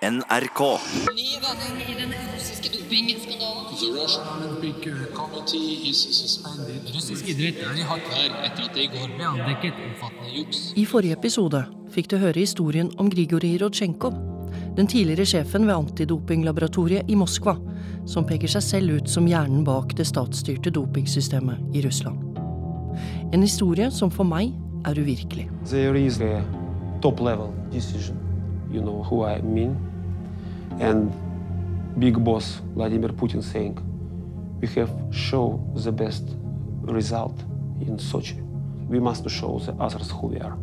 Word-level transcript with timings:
NRK. 0.00 0.60
Ny 1.10 1.24
vending 1.42 1.78
i 1.90 1.94
den 1.98 2.12
russiske 2.34 2.70
dopingskandalen. 2.70 3.64
The 3.80 3.88
Russian 3.96 4.26
Olympic 4.36 4.84
Committee 5.14 5.88
is 5.90 5.98
suspended. 5.98 6.86
Russisk 6.94 7.26
idrett 7.32 7.58
er 7.66 7.80
i 7.80 7.86
hardt 7.88 8.06
vær 8.12 8.36
etter 8.46 8.68
at 8.68 8.76
det 8.76 8.84
i 8.84 8.92
går 8.92 9.08
ble 9.16 9.26
avdekket 9.26 9.80
omfattende 9.88 10.36
juks. 10.36 10.60
I 10.78 10.84
forrige 10.86 11.16
episode 11.18 11.64
fikk 11.90 12.12
du 12.12 12.16
høre 12.22 12.38
historien 12.38 12.92
om 13.02 13.10
Grigorij 13.10 13.58
Rodsjenko. 13.64 14.12
den 14.76 14.86
tidligere 14.86 15.26
sjefen 15.26 15.66
ved 15.66 15.74
antidopinglaboratoriet 15.74 17.10
i 17.10 17.16
Moskva, 17.18 17.56
som 18.06 18.24
peker 18.24 18.48
seg 18.48 18.62
selv 18.62 19.00
ut 19.00 19.10
som 19.10 19.26
hjernen 19.26 19.64
bak 19.66 19.96
det 19.98 20.06
statsstyrte 20.06 20.70
dopingsystemet 20.70 21.74
i 21.74 21.82
Russland. 21.82 22.38
En 23.34 23.42
historie 23.42 23.90
som 23.90 24.10
for 24.10 24.24
meg 24.24 24.54
er 24.86 24.94
uvirkelig. 24.94 25.50
There 25.66 25.98
is 25.98 26.20
a 26.20 26.44
top 27.02 27.18
level 27.20 27.50
decision, 27.72 28.16
you 28.70 28.80
know 28.80 29.02
who 29.02 29.24
I 29.26 29.42
mean, 29.42 29.74
and 30.80 31.12
big 31.98 32.18
boss 32.24 32.60
Vladimir 32.74 33.12
Putin 33.12 33.42
saying, 33.42 33.78
we 34.60 34.68
have 34.68 34.90
show 35.12 35.60
the 35.84 35.92
best 35.92 36.24
result 36.82 37.44
in 37.80 37.98
Sochi. 37.98 38.40
We 38.88 39.00
must 39.00 39.28
show 39.30 39.58
the 39.58 39.72
others 39.72 40.10
who 40.10 40.28
we 40.28 40.40
are. 40.40 40.56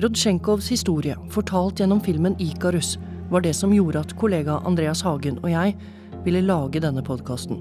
Rodsjenkovs 0.00 0.70
historie, 0.70 1.16
fortalt 1.28 1.80
gjennom 1.80 2.00
filmen 2.00 2.36
Ikarus, 2.38 2.98
var 3.30 3.40
det 3.40 3.54
som 3.54 3.72
gjorde 3.74 4.00
at 4.00 4.16
kollega 4.16 4.60
Andreas 4.64 5.02
Hagen 5.02 5.38
og 5.42 5.50
jeg 5.50 5.76
ville 6.24 6.40
lage 6.40 6.80
denne 6.80 7.02
podkasten. 7.04 7.60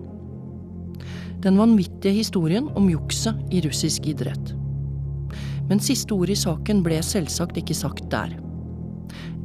Den 1.43 1.57
vanvittige 1.59 2.13
historien 2.13 2.67
om 2.75 2.89
jukset 2.89 3.37
i 3.51 3.61
russisk 3.63 4.07
idrett. 4.07 4.53
Men 5.69 5.79
siste 5.79 6.15
ord 6.15 6.31
i 6.31 6.35
saken 6.35 6.81
ble 6.83 6.97
selvsagt 7.05 7.59
ikke 7.61 7.77
sagt 7.77 8.09
der. 8.11 8.33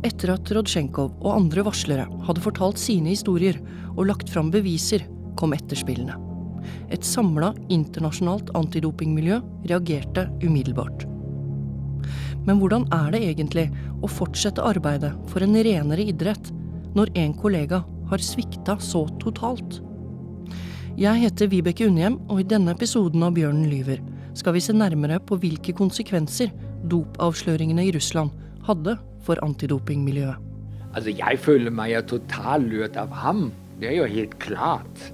Etter 0.05 0.35
at 0.35 0.51
Rodsjenkov 0.53 1.15
og 1.25 1.31
andre 1.33 1.65
varslere 1.65 2.05
hadde 2.27 2.43
fortalt 2.45 2.81
sine 2.81 3.15
historier 3.15 3.57
og 3.95 4.05
lagt 4.11 4.29
fram 4.29 4.51
beviser, 4.53 5.07
kom 5.39 5.55
etterspillene. 5.57 6.19
Et 6.93 7.05
samla 7.05 7.53
internasjonalt 7.73 8.53
antidopingmiljø 8.57 9.41
reagerte 9.71 10.27
umiddelbart. 10.45 11.07
Men 12.45 12.61
hvordan 12.61 12.85
er 12.93 13.15
det 13.15 13.23
egentlig 13.25 13.71
å 14.05 14.11
fortsette 14.11 14.65
arbeidet 14.65 15.15
for 15.31 15.45
en 15.45 15.57
renere 15.57 16.05
idrett 16.05 16.53
når 16.95 17.15
en 17.23 17.33
kollega 17.41 17.81
har 18.11 18.25
svikta 18.25 18.77
så 18.85 19.07
totalt? 19.23 19.81
Jeg 21.01 21.25
heter 21.25 21.49
Vibeke 21.51 21.89
Unnhjem, 21.89 22.21
og 22.29 22.45
i 22.45 22.47
denne 22.47 22.77
episoden 22.77 23.25
av 23.25 23.33
Bjørnen 23.35 23.67
lyver 23.73 24.05
skal 24.37 24.55
vi 24.55 24.63
se 24.63 24.77
nærmere 24.77 25.17
på 25.25 25.41
hvilke 25.41 25.73
konsekvenser 25.75 26.53
dopavsløringene 26.93 27.89
i 27.89 27.97
Russland 27.97 28.31
hadde 28.69 28.99
for 29.25 29.41
antidopingmiljøet. 29.45 30.53
Altså, 30.95 31.11
jeg 31.11 31.41
føler 31.43 31.75
meg 31.75 31.97
totalt 32.11 32.69
lurt 32.71 32.99
av 33.01 33.11
ham. 33.25 33.49
Det 33.81 33.91
er 33.91 33.99
jo 33.99 34.07
helt 34.11 34.37
klart. 34.43 35.09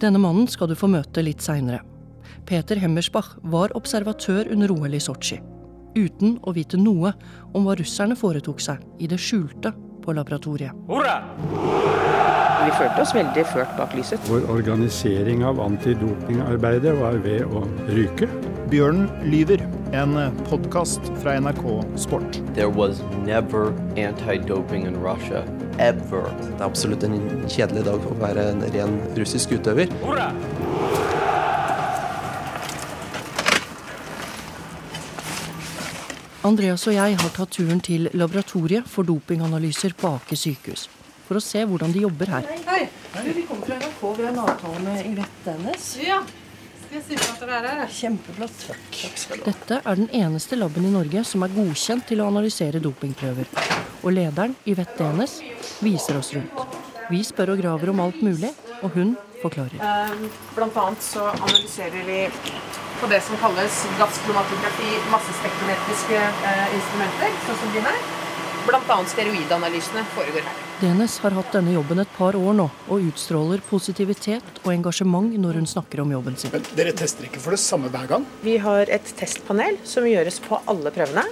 Denne 0.00 0.20
mannen 0.20 0.48
skal 0.48 0.70
du 0.70 0.76
få 0.78 0.88
møte 0.92 1.24
litt 1.24 1.44
seinere. 1.44 1.82
Peter 2.46 2.78
Hemmersbach 2.80 3.34
var 3.42 3.74
observatør 3.76 4.48
under 4.54 4.72
OL 4.72 4.94
i 4.94 5.02
Sotsji, 5.02 5.40
uten 5.98 6.36
å 6.46 6.54
vite 6.54 6.78
noe 6.78 7.12
om 7.52 7.66
hva 7.66 7.74
russerne 7.78 8.16
foretok 8.18 8.62
seg 8.62 9.02
i 9.02 9.08
det 9.10 9.18
skjulte 9.20 9.74
på 10.04 10.14
laboratoriet. 10.14 10.72
Hurra! 10.86 11.18
Vi 12.66 12.72
følte 12.74 13.02
oss 13.02 13.14
veldig 13.14 13.44
ført 13.46 13.74
bak 13.78 13.92
lyset. 13.94 14.22
Vår 14.30 14.46
organisering 14.50 15.44
av 15.46 15.60
antidopingarbeidet 15.62 16.94
var 16.98 17.18
ved 17.22 17.44
å 17.46 17.62
ryke. 17.94 18.26
Bjørnen 18.72 19.06
lyver, 19.30 19.62
en 19.92 20.36
podkast 20.48 21.00
fra 21.22 21.40
NRK 21.40 21.84
Sport. 21.96 22.40
There 22.54 22.68
was 22.68 23.02
never 23.24 23.72
anti-doping 23.96 24.86
in 24.86 24.96
Russia, 24.96 25.44
ever. 25.78 26.22
Det 26.40 26.60
er 26.60 26.64
absolutt 26.64 27.04
en 27.04 27.18
kjedelig 27.48 27.84
dag 27.86 28.00
for 28.02 28.14
å 28.14 28.20
være 28.20 28.46
en 28.52 28.64
ren 28.74 28.96
russisk 29.18 29.54
utøver. 29.56 29.90
Hurra! 30.02 30.30
Andreas 36.46 36.86
og 36.86 36.94
jeg 36.94 37.18
har 37.18 37.30
tatt 37.34 37.56
turen 37.58 37.80
til 37.82 38.06
laboratoriet 38.14 38.86
for 38.86 39.06
dopinganalyser 39.06 39.96
på 39.98 40.12
Aker 40.20 40.38
sykehus. 40.38 40.86
For 41.26 41.40
å 41.40 41.42
se 41.42 41.64
hvordan 41.66 41.90
de 41.94 42.04
jobber 42.04 42.30
her. 42.30 42.46
Hei. 42.68 42.84
Du, 43.16 43.30
vi 43.34 43.42
kommer 43.48 43.66
fra 43.66 43.78
NRK. 43.80 44.02
Vi 44.18 44.26
har 44.26 44.30
en 44.30 44.42
avtale 44.44 44.82
med 44.84 45.06
Ingrid 45.08 45.40
Dennis. 45.46 45.88
Ja. 45.98 46.20
Skal 46.86 47.00
jeg 47.00 47.04
si 47.08 47.16
fra 47.18 47.32
at 47.34 47.40
dere 47.42 47.56
er 47.58 47.80
her? 47.80 47.88
Kjempeflott. 47.90 49.40
Dette 49.42 49.78
er 49.80 49.96
den 49.98 50.06
eneste 50.14 50.54
laben 50.54 50.84
i 50.86 50.92
Norge 50.94 51.24
som 51.26 51.42
er 51.42 51.50
godkjent 51.50 52.06
til 52.06 52.20
å 52.22 52.28
analysere 52.30 52.78
dopingprøver. 52.82 53.48
Og 54.04 54.14
lederen, 54.14 54.54
Yvette 54.70 54.94
Dennis, 55.00 55.40
viser 55.82 56.20
oss 56.20 56.30
rundt. 56.36 56.76
Vi 57.10 57.24
spør 57.26 57.56
og 57.56 57.62
graver 57.62 57.90
om 57.90 58.04
alt 58.04 58.20
mulig, 58.22 58.52
og 58.86 58.94
hun 58.94 59.16
forklarer. 59.42 59.82
Um, 59.82 60.28
blant 60.54 60.78
annet 60.84 61.02
så 61.02 61.26
analyserer 61.32 62.06
vi 62.06 62.20
på 63.00 63.10
det 63.10 63.18
som 63.26 63.42
kalles 63.42 63.82
gaskromatografi, 63.98 64.92
massespektrometriske 65.10 66.22
eh, 66.22 66.78
instrumenter, 66.78 67.34
sånn 67.48 67.60
som 67.64 67.74
de 67.74 67.82
her. 67.88 67.98
Blant 68.70 68.94
annet 68.94 69.12
steroidanalysene 69.16 70.06
foregår 70.14 70.46
her. 70.46 70.65
Denes 70.76 71.14
har 71.24 71.32
hatt 71.32 71.54
denne 71.56 71.72
jobben 71.72 72.02
et 72.02 72.10
par 72.18 72.36
år 72.36 72.52
nå, 72.52 72.66
og 72.92 73.04
utstråler 73.08 73.62
positivitet 73.64 74.58
og 74.60 74.74
engasjement 74.74 75.32
når 75.40 75.56
hun 75.62 75.68
snakker 75.70 76.02
om 76.02 76.10
jobben 76.12 76.36
sin. 76.36 76.52
Men 76.52 76.66
dere 76.76 76.92
tester 76.92 77.24
ikke 77.24 77.40
for 77.40 77.56
det 77.56 77.60
samme 77.62 77.88
hver 77.94 78.10
gang? 78.10 78.26
Vi 78.44 78.58
har 78.60 78.92
et 78.92 79.08
testpanel 79.16 79.78
som 79.88 80.04
gjøres 80.04 80.36
på 80.44 80.60
alle 80.68 80.92
prøvene. 80.92 81.24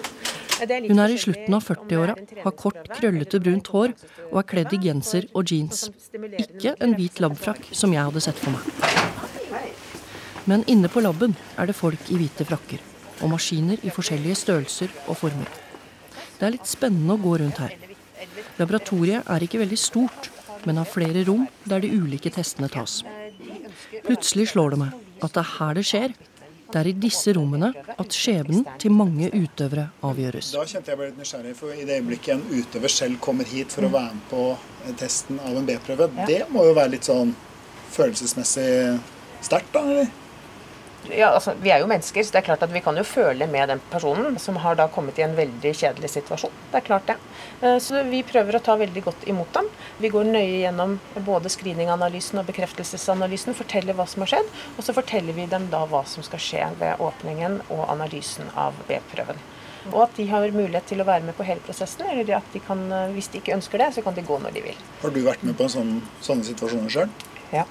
Hun 0.64 1.02
er 1.02 1.12
i 1.12 1.20
slutten 1.20 1.58
av 1.58 1.68
40-åra, 1.68 2.16
har 2.40 2.56
kort, 2.56 2.80
krøllete 2.96 3.42
brunt 3.44 3.68
hår 3.74 3.92
og 4.30 4.40
er 4.40 4.48
kledd 4.48 4.72
i 4.72 4.80
genser 4.86 5.28
og 5.36 5.52
jeans. 5.52 5.90
Ikke 6.40 6.72
en 6.80 6.96
hvit 6.96 7.20
labfrakk, 7.20 7.68
som 7.76 7.92
jeg 7.92 8.00
hadde 8.08 8.24
sett 8.24 8.40
for 8.40 8.56
meg. 8.56 9.60
Men 10.48 10.64
inne 10.72 10.88
på 10.88 11.04
laben 11.04 11.36
er 11.60 11.68
det 11.68 11.76
folk 11.76 12.08
i 12.08 12.16
hvite 12.16 12.48
frakker, 12.48 12.80
og 13.20 13.34
maskiner 13.36 13.84
i 13.84 13.92
forskjellige 13.92 14.40
størrelser 14.46 14.94
og 15.04 15.20
former. 15.20 15.52
Det 16.38 16.48
er 16.48 16.56
litt 16.56 16.70
spennende 16.70 17.18
å 17.18 17.20
gå 17.20 17.42
rundt 17.44 17.60
her. 17.60 17.76
Laboratoriet 18.60 19.26
er 19.30 19.44
ikke 19.44 19.60
veldig 19.64 19.78
stort, 19.80 20.30
men 20.64 20.78
har 20.80 20.88
flere 20.88 21.24
rom 21.26 21.48
der 21.68 21.82
de 21.84 21.90
ulike 21.92 22.30
testene 22.32 22.70
tas. 22.72 23.02
Plutselig 24.04 24.52
slår 24.52 24.74
det 24.74 24.80
meg 24.84 24.94
at 25.24 25.34
det 25.34 25.42
er 25.42 25.52
her 25.58 25.76
det 25.78 25.84
skjer. 25.88 26.14
Det 26.74 26.80
er 26.80 26.88
i 26.90 26.94
disse 26.98 27.30
rommene 27.36 27.68
at 27.92 28.16
skjebnen 28.16 28.64
til 28.82 28.94
mange 28.94 29.28
utøvere 29.30 29.84
avgjøres. 30.06 30.48
Da 30.56 30.64
kjente 30.66 30.90
jeg 30.90 30.98
meg 30.98 31.10
litt 31.10 31.20
nysgjerrig, 31.20 31.52
for 31.58 31.74
i 31.74 31.84
det 31.86 32.00
øyeblikket 32.00 32.34
en 32.34 32.44
utøver 32.50 32.90
selv 32.90 33.20
kommer 33.22 33.46
hit 33.46 33.74
for 33.74 33.86
å 33.86 33.92
være 33.92 34.16
med 34.16 34.24
på 34.32 34.42
testen 34.98 35.38
av 35.44 35.54
en 35.60 35.68
B-prøve, 35.68 36.10
det 36.26 36.40
må 36.50 36.64
jo 36.66 36.74
være 36.74 36.96
litt 36.96 37.06
sånn 37.06 37.30
følelsesmessig 37.94 38.68
sterkt, 39.44 39.70
da? 39.76 39.84
eller? 39.84 40.23
Ja, 41.10 41.28
altså, 41.34 41.52
Vi 41.60 41.70
er 41.70 41.82
jo 41.82 41.88
mennesker, 41.90 42.24
så 42.24 42.32
det 42.32 42.40
er 42.40 42.46
klart 42.46 42.62
at 42.64 42.72
vi 42.72 42.80
kan 42.84 42.96
jo 42.96 43.04
føle 43.04 43.46
med 43.50 43.68
den 43.68 43.80
personen 43.92 44.38
som 44.40 44.56
har 44.62 44.78
da 44.78 44.86
kommet 44.88 45.18
i 45.20 45.24
en 45.26 45.36
veldig 45.36 45.72
kjedelig 45.76 46.10
situasjon. 46.14 46.52
Det 46.72 46.80
er 46.80 46.86
klart 46.86 47.10
det. 47.10 47.16
Så 47.84 48.02
vi 48.08 48.22
prøver 48.26 48.56
å 48.56 48.62
ta 48.64 48.76
veldig 48.80 49.02
godt 49.04 49.26
imot 49.28 49.52
dem. 49.56 49.68
Vi 50.00 50.10
går 50.12 50.30
nøye 50.30 50.62
gjennom 50.64 50.98
både 51.26 51.52
screeninganalysen 51.52 52.40
og 52.40 52.48
bekreftelsesanalysen, 52.48 53.56
forteller 53.58 53.96
hva 53.98 54.06
som 54.08 54.24
har 54.24 54.32
skjedd, 54.34 54.54
og 54.76 54.86
så 54.86 54.96
forteller 54.96 55.36
vi 55.36 55.48
dem 55.50 55.68
da 55.72 55.84
hva 55.90 56.04
som 56.08 56.24
skal 56.26 56.42
skje 56.42 56.70
ved 56.80 57.04
åpningen 57.04 57.60
og 57.68 57.84
analysen 57.92 58.48
av 58.56 58.78
B-prøven. 58.88 59.42
Og 59.92 60.06
at 60.06 60.16
de 60.16 60.24
har 60.30 60.48
mulighet 60.48 60.86
til 60.88 61.04
å 61.04 61.08
være 61.08 61.26
med 61.26 61.36
på 61.36 61.44
hele 61.44 61.60
prosessen, 61.64 62.06
eller 62.08 62.38
at 62.38 62.54
de 62.54 62.62
kan, 62.64 62.80
hvis 63.12 63.28
de 63.32 63.42
ikke 63.42 63.56
ønsker 63.58 63.82
det, 63.82 63.90
så 63.96 64.04
kan 64.06 64.16
de 64.16 64.24
gå 64.24 64.38
når 64.40 64.56
de 64.56 64.64
vil. 64.70 64.80
Har 65.02 65.12
du 65.12 65.20
vært 65.26 65.44
med 65.44 65.58
på 65.58 65.68
en 65.68 65.74
sånn, 65.76 65.92
sånne 66.24 66.48
situasjoner 66.48 66.96
sjøl? 66.96 67.12
Ja. 67.52 67.68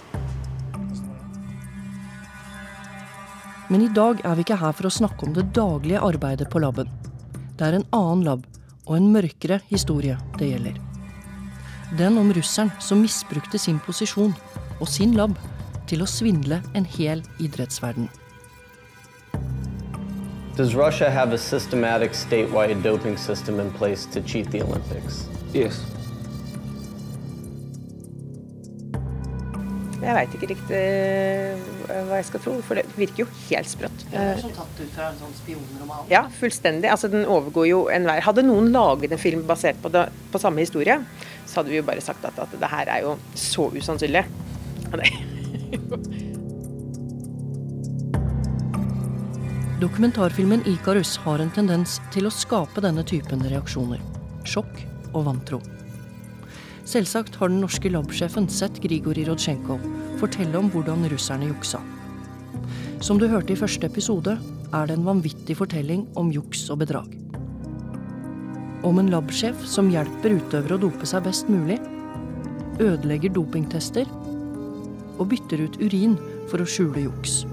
Men 3.72 3.85
i 3.85 3.91
dag 3.94 4.19
er 4.25 4.35
vi 4.35 4.44
ikke 4.44 4.59
her 4.59 4.74
for 4.75 4.90
å 4.90 4.94
snakke 4.94 5.28
om 5.28 5.35
det 5.35 5.51
daglige 5.56 6.01
arbeidet 6.03 6.50
på 6.51 6.62
laben. 6.63 6.90
Det 7.57 7.68
er 7.68 7.78
en 7.78 7.88
annen 7.96 8.25
lab 8.28 8.44
og 8.84 8.97
en 8.97 9.12
mørkere 9.13 9.62
historie 9.69 10.18
det 10.40 10.50
gjelder. 10.51 10.81
Den 11.97 12.18
om 12.18 12.31
russeren 12.34 12.74
som 12.81 13.04
misbrukte 13.04 13.60
sin 13.62 13.80
posisjon 13.86 14.33
og 14.80 14.89
sin 14.89 15.13
lab 15.15 15.38
til 15.88 16.04
å 16.04 16.10
svindle 16.10 16.60
en 16.74 16.86
hel 16.98 17.24
idrettsverden. 17.39 18.10
Does 20.56 20.75
Russia 20.75 21.10
have 21.10 21.33
a 21.33 21.38
systematic 21.38 22.13
statewide 22.13 22.83
doping 22.83 23.18
system 23.18 23.60
in 23.60 23.71
place 23.71 24.06
to 24.06 24.21
cheat 24.21 24.51
the 24.51 24.62
Olympics? 24.62 25.27
Yes. 25.54 25.86
Jeg 30.03 30.15
veit 30.17 30.33
ikke 30.35 30.47
riktig 30.51 30.79
hva 31.88 32.17
jeg 32.19 32.25
skal 32.27 32.41
tro, 32.44 32.53
for 32.67 32.79
det 32.79 32.83
virker 32.97 33.23
jo 33.23 33.27
helt 33.47 33.69
sprøtt. 33.71 34.05
Det 34.11 34.19
er 34.19 34.41
som 34.41 34.51
tatt 34.55 34.81
ut 34.81 34.91
fra 34.95 35.09
en 35.11 35.19
sånn 35.21 35.35
spionroman. 35.38 36.09
Ja, 36.11 36.25
fullstendig. 36.39 36.89
Altså, 36.91 37.07
den 37.11 37.23
overgår 37.23 37.69
jo 37.69 37.79
enhver 37.94 38.23
Hadde 38.23 38.44
noen 38.45 38.71
laget 38.75 39.15
en 39.15 39.21
film 39.21 39.45
basert 39.47 39.79
på, 39.83 39.91
det, 39.94 40.07
på 40.33 40.41
samme 40.44 40.63
historie, 40.63 41.00
så 41.47 41.61
hadde 41.61 41.71
vi 41.71 41.79
jo 41.79 41.88
bare 41.88 42.03
sagt 42.03 42.25
at, 42.27 42.39
at 42.39 42.51
det 42.59 42.71
her 42.71 42.91
er 42.91 43.05
jo 43.07 43.15
så 43.39 43.69
usannsynlig. 43.71 44.25
Dokumentarfilmen 49.83 50.63
'Ikarus' 50.63 51.17
har 51.25 51.41
en 51.44 51.51
tendens 51.51 52.00
til 52.13 52.27
å 52.27 52.31
skape 52.31 52.83
denne 52.83 53.03
typen 53.03 53.44
reaksjoner. 53.44 54.00
Sjokk 54.47 54.83
og 55.13 55.25
vantro. 55.27 55.59
Selvsagt 56.83 57.38
har 57.39 57.47
den 57.47 57.62
norske 57.63 57.88
labsjefen 57.88 58.50
sett 58.51 58.81
Grigorij 58.83 59.30
Rodsjenkov 59.30 59.83
fortelle 60.19 60.59
om 60.59 60.68
hvordan 60.74 61.06
russerne 61.12 61.47
juksa. 61.47 61.80
Som 63.03 63.19
du 63.19 63.30
hørte 63.31 63.56
i 63.56 63.59
første 63.59 63.88
episode, 63.88 64.35
er 64.74 64.88
det 64.89 64.97
en 64.97 65.07
vanvittig 65.07 65.56
fortelling 65.59 66.06
om 66.19 66.31
juks 66.33 66.65
og 66.74 66.81
bedrag. 66.83 67.07
Om 68.83 69.00
en 69.00 69.12
labsjef 69.13 69.63
som 69.68 69.91
hjelper 69.91 70.35
utøvere 70.41 70.75
å 70.75 70.83
dope 70.83 71.07
seg 71.07 71.24
best 71.24 71.47
mulig, 71.51 71.80
ødelegger 72.83 73.31
dopingtester 73.31 74.09
og 75.15 75.27
bytter 75.31 75.63
ut 75.63 75.79
urin 75.79 76.18
for 76.51 76.59
å 76.59 76.68
skjule 76.68 77.06
juks. 77.06 77.44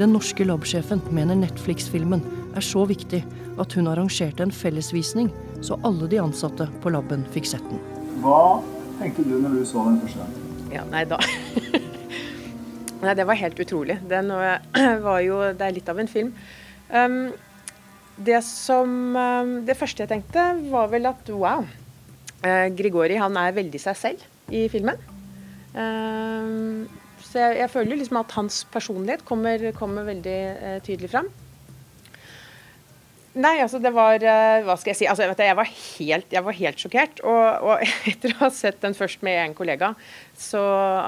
Den 0.00 0.16
norske 0.16 0.42
labsjefen 0.42 1.04
mener 1.14 1.38
Netflix-filmen 1.38 2.24
er 2.58 2.64
så 2.64 2.82
viktig 2.90 3.22
at 3.60 3.74
hun 3.76 3.88
arrangerte 3.90 4.44
en 4.44 4.54
fellesvisning, 4.54 5.30
så 5.64 5.78
alle 5.86 6.08
de 6.10 6.20
ansatte 6.22 6.66
på 6.82 6.92
laben 6.94 7.24
fikk 7.34 7.48
sett 7.52 7.64
den. 7.70 7.80
Hva 8.24 8.60
tenkte 9.00 9.24
du 9.26 9.36
når 9.38 9.60
du 9.60 9.64
så 9.68 9.84
den 9.88 10.00
første 10.02 10.22
gang? 10.22 10.40
Ja, 10.74 10.84
nei 10.90 11.04
da 11.06 11.20
Nei, 13.04 13.12
det 13.18 13.26
var 13.28 13.36
helt 13.36 13.58
utrolig. 13.60 13.98
Den 14.08 14.32
var 15.06 15.18
jo 15.20 15.40
Det 15.52 15.66
er 15.66 15.74
litt 15.76 15.90
av 15.92 15.98
en 16.00 16.08
film. 16.08 16.30
Um, 16.88 17.34
det 18.16 18.40
som 18.46 19.16
um, 19.16 19.54
Det 19.66 19.76
første 19.76 20.04
jeg 20.04 20.12
tenkte, 20.12 20.44
var 20.72 20.88
vel 20.92 21.10
at 21.10 21.28
wow. 21.28 21.66
Uh, 22.44 22.68
Grigori 22.76 23.18
han 23.20 23.36
er 23.40 23.56
veldig 23.56 23.80
seg 23.82 23.98
selv 23.98 24.24
i 24.52 24.66
filmen. 24.72 25.00
Um, 25.74 26.86
så 27.24 27.42
jeg, 27.42 27.58
jeg, 27.64 27.70
føler 27.72 27.98
liksom 27.98 28.20
at 28.20 28.34
hans 28.36 28.62
personlighet 28.72 29.24
kommer, 29.26 29.70
kommer 29.76 30.06
veldig 30.06 30.38
uh, 30.54 30.76
tydelig 30.86 31.10
fram. 31.12 31.30
Nei, 33.34 33.56
altså 33.64 33.80
det 33.82 33.90
var 33.90 34.22
uh, 34.22 34.60
Hva 34.62 34.76
skal 34.78 34.92
jeg 34.92 34.98
si? 35.00 35.06
Altså, 35.10 35.24
jeg, 35.26 35.34
jeg, 35.42 35.56
var 35.58 35.70
helt, 35.70 36.34
jeg, 36.36 36.44
var 36.46 36.56
helt, 36.58 36.82
sjokkert. 36.84 37.22
Og, 37.26 37.66
og, 37.66 37.82
etter 38.12 38.34
å 38.36 38.44
ha 38.44 38.50
sett 38.54 38.78
den 38.84 38.94
først 38.94 39.24
med 39.26 39.40
en 39.40 39.56
kollega, 39.58 39.90
så 40.38 40.62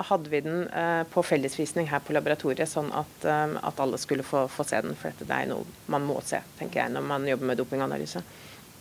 hadde 0.09 0.31
vi 0.31 0.41
den 0.43 0.65
eh, 0.71 1.03
på 1.11 1.23
fellesvisning 1.27 1.89
her 1.91 2.03
på 2.03 2.15
laboratoriet, 2.15 2.69
sånn 2.71 2.93
at, 2.95 3.15
um, 3.27 3.57
at 3.67 3.81
alle 3.83 3.99
skulle 3.99 4.27
få, 4.27 4.45
få, 4.51 4.67
se 4.67 4.83
den. 4.83 4.99
For 4.99 5.11
dette 5.11 5.27
det 5.29 5.39
er 5.39 5.51
noe 5.51 5.67
man 5.93 6.07
må 6.07 6.19
se, 6.27 6.43
tenker 6.59 6.83
jeg, 6.85 6.95
når 6.95 7.07
man 7.07 7.27
jobber 7.31 7.51
med 7.51 7.63
dopinganalyse. 7.63 8.23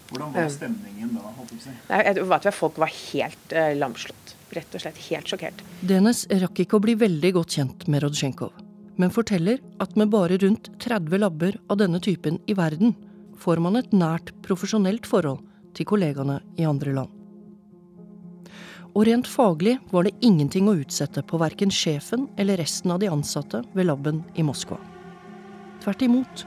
Hvordan 0.09 0.33
var 0.35 0.51
stemningen 0.53 1.15
da? 1.17 1.31
Holdt 1.37 1.55
jeg? 1.57 1.77
Nei, 1.89 2.01
jeg 2.05 2.27
vet, 2.29 2.51
folk 2.53 2.77
var 2.81 2.93
helt 2.93 3.57
eh, 3.57 3.73
lamslått. 3.77 4.35
Rett 4.55 4.77
og 4.77 4.81
slett 4.81 5.01
helt 5.07 5.29
sjokkert. 5.29 5.65
Denes 5.85 6.25
rakk 6.43 6.61
ikke 6.65 6.77
å 6.77 6.85
bli 6.85 6.97
veldig 6.97 7.33
godt 7.39 7.57
kjent 7.57 7.89
med 7.91 8.05
Rodsjenkov, 8.05 8.53
men 9.01 9.13
forteller 9.13 9.61
at 9.83 9.97
med 9.99 10.13
bare 10.13 10.37
rundt 10.41 10.69
30 10.81 11.21
labber 11.21 11.57
av 11.69 11.81
denne 11.81 12.01
typen 12.01 12.37
i 12.49 12.57
verden, 12.57 12.93
får 13.45 13.61
man 13.61 13.77
et 13.77 13.93
nært 13.93 14.31
profesjonelt 14.45 15.05
forhold 15.05 15.43
til 15.77 15.85
kollegaene 15.85 16.39
i 16.57 16.65
andre 16.65 16.95
land. 16.97 17.11
Og 18.95 19.03
rent 19.09 19.27
faglig 19.27 19.75
var 19.91 20.07
det 20.07 20.15
ingenting 20.23 20.69
å 20.71 20.77
utsette 20.79 21.21
på 21.27 21.37
verken 21.41 21.73
sjefen 21.73 22.29
eller 22.39 22.61
resten 22.63 22.93
av 22.95 23.01
de 23.03 23.11
ansatte 23.11 23.61
ved 23.75 23.89
laben 23.89 24.23
i 24.39 24.45
Moskva. 24.47 24.79
Tvert 25.83 26.05
imot. 26.07 26.45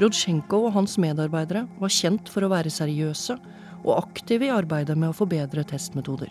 Rodsjenko 0.00 0.62
og 0.68 0.76
hans 0.78 0.94
medarbeidere 1.02 1.66
var 1.80 1.92
kjent 1.92 2.30
for 2.30 2.46
å 2.46 2.52
være 2.52 2.72
seriøse 2.72 3.36
og 3.82 3.96
aktive 3.98 4.46
i 4.46 4.54
arbeidet 4.54 4.96
med 4.96 5.10
å 5.10 5.18
forbedre 5.18 5.66
testmetoder. 5.66 6.30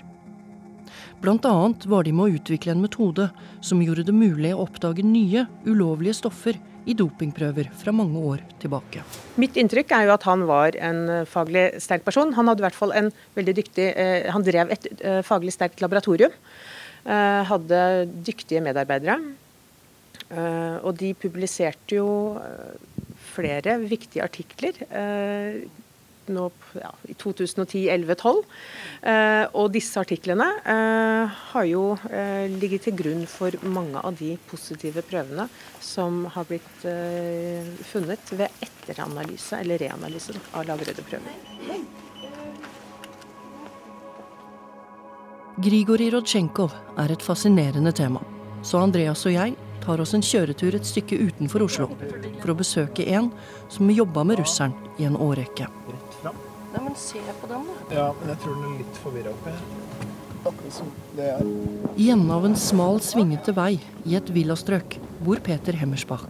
Blant 1.22 1.46
annet 1.46 1.86
var 1.92 2.08
de 2.08 2.16
med 2.16 2.30
å 2.30 2.40
utvikle 2.40 2.74
en 2.74 2.82
metode 2.82 3.28
som 3.62 3.84
gjorde 3.84 4.08
det 4.08 4.16
mulig 4.16 4.56
å 4.56 4.64
oppdage 4.64 5.04
nye, 5.06 5.44
ulovlige 5.68 6.18
stoffer 6.22 6.58
i 6.90 6.96
dopingprøver 6.98 7.70
fra 7.80 7.94
mange 7.96 8.22
år 8.32 8.44
tilbake. 8.62 9.04
Mitt 9.42 9.58
inntrykk 9.60 9.94
er 9.96 10.08
jo 10.08 10.16
at 10.16 10.26
han 10.28 10.46
var 10.50 10.78
en 10.80 11.04
eh, 11.14 11.28
faglig 11.30 11.66
sterk 11.84 12.06
person. 12.08 12.34
Han 12.38 12.50
hadde 12.50 12.64
i 12.64 12.68
hvert 12.68 12.80
fall 12.80 12.96
en 12.98 13.12
veldig 13.38 13.56
dyktig 13.62 13.88
eh, 13.94 14.30
Han 14.34 14.46
drev 14.46 14.74
et 14.74 14.90
eh, 15.00 15.22
faglig 15.26 15.56
sterkt 15.56 15.84
laboratorium. 15.86 16.36
Hadde 17.10 17.78
dyktige 18.28 18.60
medarbeidere. 18.62 19.16
Og 20.84 20.92
de 21.00 21.14
publiserte 21.18 21.96
jo 21.96 22.10
flere 23.32 23.78
viktige 23.80 24.22
artikler 24.22 24.76
nå 26.34 26.48
ja, 26.80 26.92
i 27.10 27.16
2010, 27.20 27.86
11, 27.90 28.16
12. 28.22 28.42
Eh, 29.12 29.46
og 29.60 29.72
disse 29.74 30.02
artiklene 30.02 30.48
eh, 30.64 31.40
har 31.52 31.68
jo 31.70 31.84
eh, 32.10 32.48
ligget 32.60 32.88
til 32.88 32.98
grunn 33.00 33.26
for 33.30 33.56
mange 33.66 34.02
av 34.02 34.18
de 34.20 34.36
positive 34.50 35.04
prøvene 35.10 35.48
som 35.84 36.26
har 36.36 36.50
blitt 36.50 36.86
eh, 36.90 37.70
funnet 37.92 38.36
ved 38.36 38.66
etteranalyse 38.66 39.62
eller 39.64 39.82
reanalyse 39.82 40.38
av 40.54 40.68
lagrede 40.70 41.06
prøver. 41.08 41.40
Grigorij 45.60 46.14
Rodsjenkov 46.14 46.72
er 47.02 47.12
et 47.12 47.24
fascinerende 47.26 47.92
tema, 47.92 48.22
så 48.64 48.80
Andreas 48.80 49.26
og 49.28 49.34
jeg 49.36 49.58
tar 49.84 50.00
oss 50.00 50.14
en 50.16 50.24
kjøretur 50.24 50.78
et 50.78 50.88
stykke 50.88 51.18
utenfor 51.20 51.66
Oslo 51.66 51.90
for 52.40 52.54
å 52.54 52.58
besøke 52.62 53.04
en 53.12 53.32
som 53.68 53.92
jobba 53.92 54.24
med 54.28 54.40
russeren 54.40 54.76
i 55.00 55.08
en 55.10 55.18
årrekke. 55.20 55.68
Men 56.90 56.96
se 56.98 57.20
på 57.42 57.48
den, 57.48 57.66
da. 57.68 57.96
Ja, 57.96 58.06
men 58.18 58.32
jeg 58.32 58.40
tror 58.42 58.56
den 58.58 58.64
er 58.66 58.78
litt 58.80 58.96
forvirra 58.98 59.30
oppi 59.30 59.52
her. 59.54 60.08
Akkurat 60.40 60.74
som 60.74 60.88
det 61.14 61.28
er. 61.36 61.44
I 62.02 62.08
enden 62.10 62.32
av 62.34 62.48
en 62.48 62.56
smal, 62.58 62.98
svingete 63.06 63.54
vei 63.54 63.76
i 64.10 64.16
et 64.18 64.32
villastrøk 64.34 64.96
bor 65.22 65.38
Peter 65.46 65.78
Hemmersbach, 65.78 66.24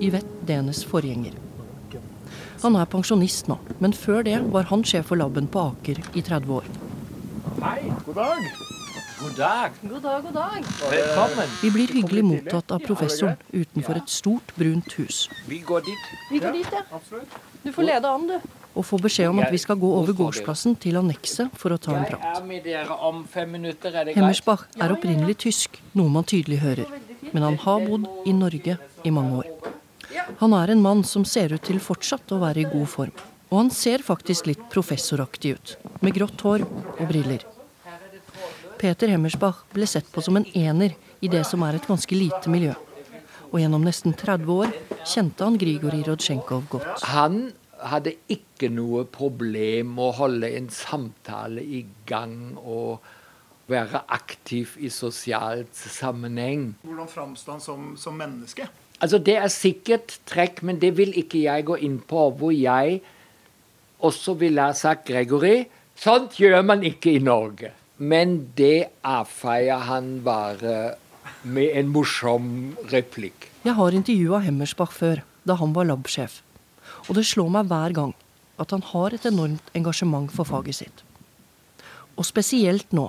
Yvette 0.00 0.46
Denes 0.48 0.80
forgjenger. 0.88 1.36
Han 2.62 2.78
er 2.80 2.88
pensjonist 2.88 3.52
nå, 3.52 3.58
men 3.84 3.92
før 3.92 4.24
det 4.24 4.38
var 4.54 4.70
han 4.72 4.86
sjef 4.88 5.10
for 5.12 5.20
laben 5.20 5.50
på 5.52 5.66
Aker 5.74 6.00
i 6.16 6.24
30 6.24 6.56
år. 6.56 6.72
Hei, 7.60 7.92
god 8.06 8.16
dag. 8.22 8.48
God 9.18 9.36
dag. 9.36 9.80
God 9.82 10.02
dag, 10.06 10.22
god 10.24 10.38
dag. 10.40 10.70
Velkommen. 10.88 11.56
Vi 11.60 11.74
blir 11.74 11.92
hyggelig 11.98 12.24
mottatt 12.30 12.72
av 12.72 12.80
professoren 12.88 13.36
utenfor 13.52 14.00
et 14.00 14.08
stort, 14.08 14.56
brunt 14.56 14.96
hus. 15.02 15.26
Vi 15.52 15.60
går 15.68 15.84
dit. 15.84 16.08
Vi 16.32 16.40
går 16.40 16.56
dit, 16.62 16.72
ja. 16.72 17.26
Du 17.60 17.74
får 17.76 17.92
lede 17.92 18.08
an, 18.08 18.24
du 18.24 18.57
og 18.74 18.86
får 18.86 19.02
beskjed 19.06 19.30
om 19.32 19.40
at 19.42 19.52
vi 19.52 19.60
skal 19.60 19.78
gå 19.80 19.88
over 20.00 20.14
gårdsplassen 20.16 20.76
til 20.82 20.98
annekset 21.00 21.54
for 21.58 21.74
å 21.74 21.80
ta 21.82 21.96
en 21.96 22.06
prat. 22.08 22.22
Hemmersbach 24.14 24.66
er 24.78 24.94
opprinnelig 24.94 25.38
tysk, 25.46 25.80
noe 25.98 26.12
man 26.12 26.26
tydelig 26.28 26.60
hører. 26.62 26.92
Men 27.32 27.42
han 27.44 27.58
har 27.64 27.82
bodd 27.84 28.06
i 28.28 28.32
Norge 28.36 28.78
i 29.04 29.12
mange 29.14 29.42
år. 29.42 29.50
Han 30.38 30.54
er 30.54 30.72
en 30.72 30.82
mann 30.82 31.04
som 31.04 31.24
ser 31.26 31.52
ut 31.54 31.64
til 31.66 31.80
fortsatt 31.82 32.32
å 32.32 32.40
være 32.42 32.62
i 32.62 32.70
god 32.70 32.88
form. 32.88 33.14
Og 33.48 33.56
han 33.62 33.70
ser 33.72 34.04
faktisk 34.04 34.48
litt 34.50 34.64
professoraktig 34.72 35.54
ut, 35.56 35.76
med 36.04 36.14
grått 36.16 36.42
hår 36.44 36.66
og 36.68 37.04
briller. 37.08 37.44
Peter 38.78 39.10
Hemmersbach 39.10 39.64
ble 39.74 39.88
sett 39.90 40.06
på 40.12 40.22
som 40.22 40.36
en 40.38 40.46
ener 40.54 40.94
i 41.24 41.30
det 41.32 41.42
som 41.48 41.64
er 41.66 41.78
et 41.78 41.88
ganske 41.88 42.14
lite 42.14 42.52
miljø. 42.52 42.76
Og 43.48 43.62
gjennom 43.62 43.84
nesten 43.84 44.12
30 44.12 44.52
år 44.52 44.74
kjente 45.08 45.46
han 45.46 45.56
Grigorij 45.58 46.04
Rodsjenkov 46.06 46.68
godt. 46.70 47.06
Han 47.08 47.48
hadde 47.78 48.14
ikke 48.32 48.70
noe 48.72 49.04
problem 49.10 49.94
med 49.96 50.04
å 50.08 50.16
holde 50.18 50.50
en 50.58 50.68
samtale 50.72 51.62
i 51.62 51.84
gang 52.08 52.56
og 52.58 53.04
være 53.68 54.02
aktiv 54.16 54.74
i 54.80 54.90
sosialt 54.92 55.76
sammenheng. 55.76 56.72
Hvordan 56.82 57.10
framsto 57.10 57.54
han 57.54 57.62
som, 57.62 57.90
som, 58.00 58.16
menneske? 58.16 58.68
Altså 58.98 59.18
Det 59.18 59.36
er 59.38 59.52
sikkert 59.52 60.18
trekk, 60.26 60.62
men 60.62 60.80
det 60.80 60.96
vil 60.96 61.12
ikke 61.20 61.44
jeg 61.44 61.66
gå 61.68 61.76
inn 61.86 61.98
på. 62.00 62.30
Hvor 62.38 62.54
jeg 62.54 63.00
også 63.98 64.34
ville 64.40 64.62
ha 64.62 64.74
sagt 64.74 65.06
Gregory 65.08 65.66
Sånt 65.98 66.36
gjør 66.38 66.62
man 66.62 66.84
ikke 66.86 67.16
i 67.16 67.18
Norge. 67.18 67.72
Men 67.98 68.52
det 68.54 68.92
avfeier 69.02 69.82
han 69.88 70.20
bare 70.22 70.94
med 71.42 71.74
en 71.74 71.88
morsom 71.90 72.76
replikk. 72.92 73.48
Jeg 73.66 73.74
har 73.74 73.96
intervjua 73.98 74.38
Hemmersbach 74.44 74.94
før, 74.94 75.24
da 75.42 75.56
han 75.58 75.74
var 75.74 75.88
labsjef. 75.90 76.38
Og 77.08 77.16
det 77.16 77.24
slår 77.24 77.48
meg 77.52 77.68
hver 77.70 77.94
gang 77.96 78.14
at 78.58 78.74
han 78.74 78.82
har 78.90 79.14
et 79.14 79.26
enormt 79.28 79.70
engasjement 79.78 80.30
for 80.34 80.48
faget 80.48 80.80
sitt. 80.80 81.04
Og 82.18 82.26
spesielt 82.26 82.92
nå. 82.92 83.08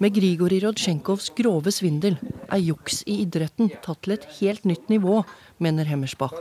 Med 0.00 0.14
Grigorij 0.16 0.62
Rodsjenkovs 0.64 1.28
grove 1.36 1.72
svindel 1.74 2.16
er 2.48 2.60
juks 2.62 3.02
i 3.04 3.18
idretten 3.24 3.68
tatt 3.84 4.00
til 4.04 4.14
et 4.14 4.26
helt 4.38 4.64
nytt 4.68 4.88
nivå, 4.92 5.18
mener 5.60 5.88
Hemmersbach, 5.88 6.38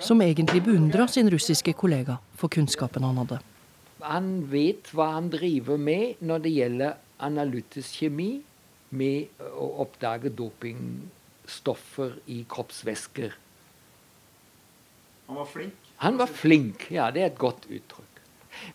som 0.00 0.22
egentlig 0.24 0.62
beundra 0.64 1.04
sin 1.08 1.28
russiske 1.32 1.74
kollega 1.76 2.16
for 2.40 2.52
kunnskapen 2.52 3.04
han 3.04 3.20
hadde. 3.20 3.40
Han 4.02 4.30
vet 4.50 4.88
hva 4.96 5.10
han 5.18 5.28
driver 5.32 5.76
med 5.76 6.24
når 6.24 6.46
det 6.46 6.54
gjelder 6.56 6.96
analytisk 7.22 8.00
kjemi, 8.00 8.30
med 8.92 9.44
å 9.56 9.68
oppdage 9.84 10.28
dopingstoffer 10.36 12.18
i 12.28 12.42
kroppsvæsker. 12.48 13.32
Han 15.28 15.38
var 15.40 15.48
flink? 15.48 15.81
Han 16.02 16.18
var 16.18 16.26
flink. 16.26 16.88
Ja, 16.90 17.10
det 17.14 17.22
er 17.22 17.30
et 17.30 17.38
godt 17.38 17.68
uttrykk. 17.70 18.08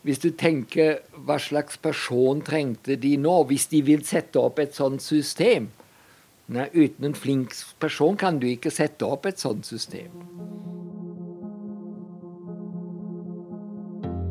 Hvis 0.07 0.21
du 0.23 0.29
tenker 0.35 1.01
hva 1.27 1.37
slags 1.39 1.77
person 1.79 2.39
trengte 2.45 2.95
de 2.99 3.13
nå, 3.19 3.35
hvis 3.49 3.67
de 3.71 3.83
vil 3.85 4.03
sette 4.07 4.39
opp 4.41 4.59
et 4.63 4.75
sånt 4.75 5.03
system 5.03 5.69
Nei, 6.47 6.69
Uten 6.71 7.09
en 7.09 7.15
flink 7.15 7.51
person 7.79 8.15
kan 8.15 8.37
du 8.39 8.45
ikke 8.47 8.71
sette 8.71 9.03
opp 9.03 9.25
et 9.27 9.41
sånt 9.41 9.67
system. 9.67 10.13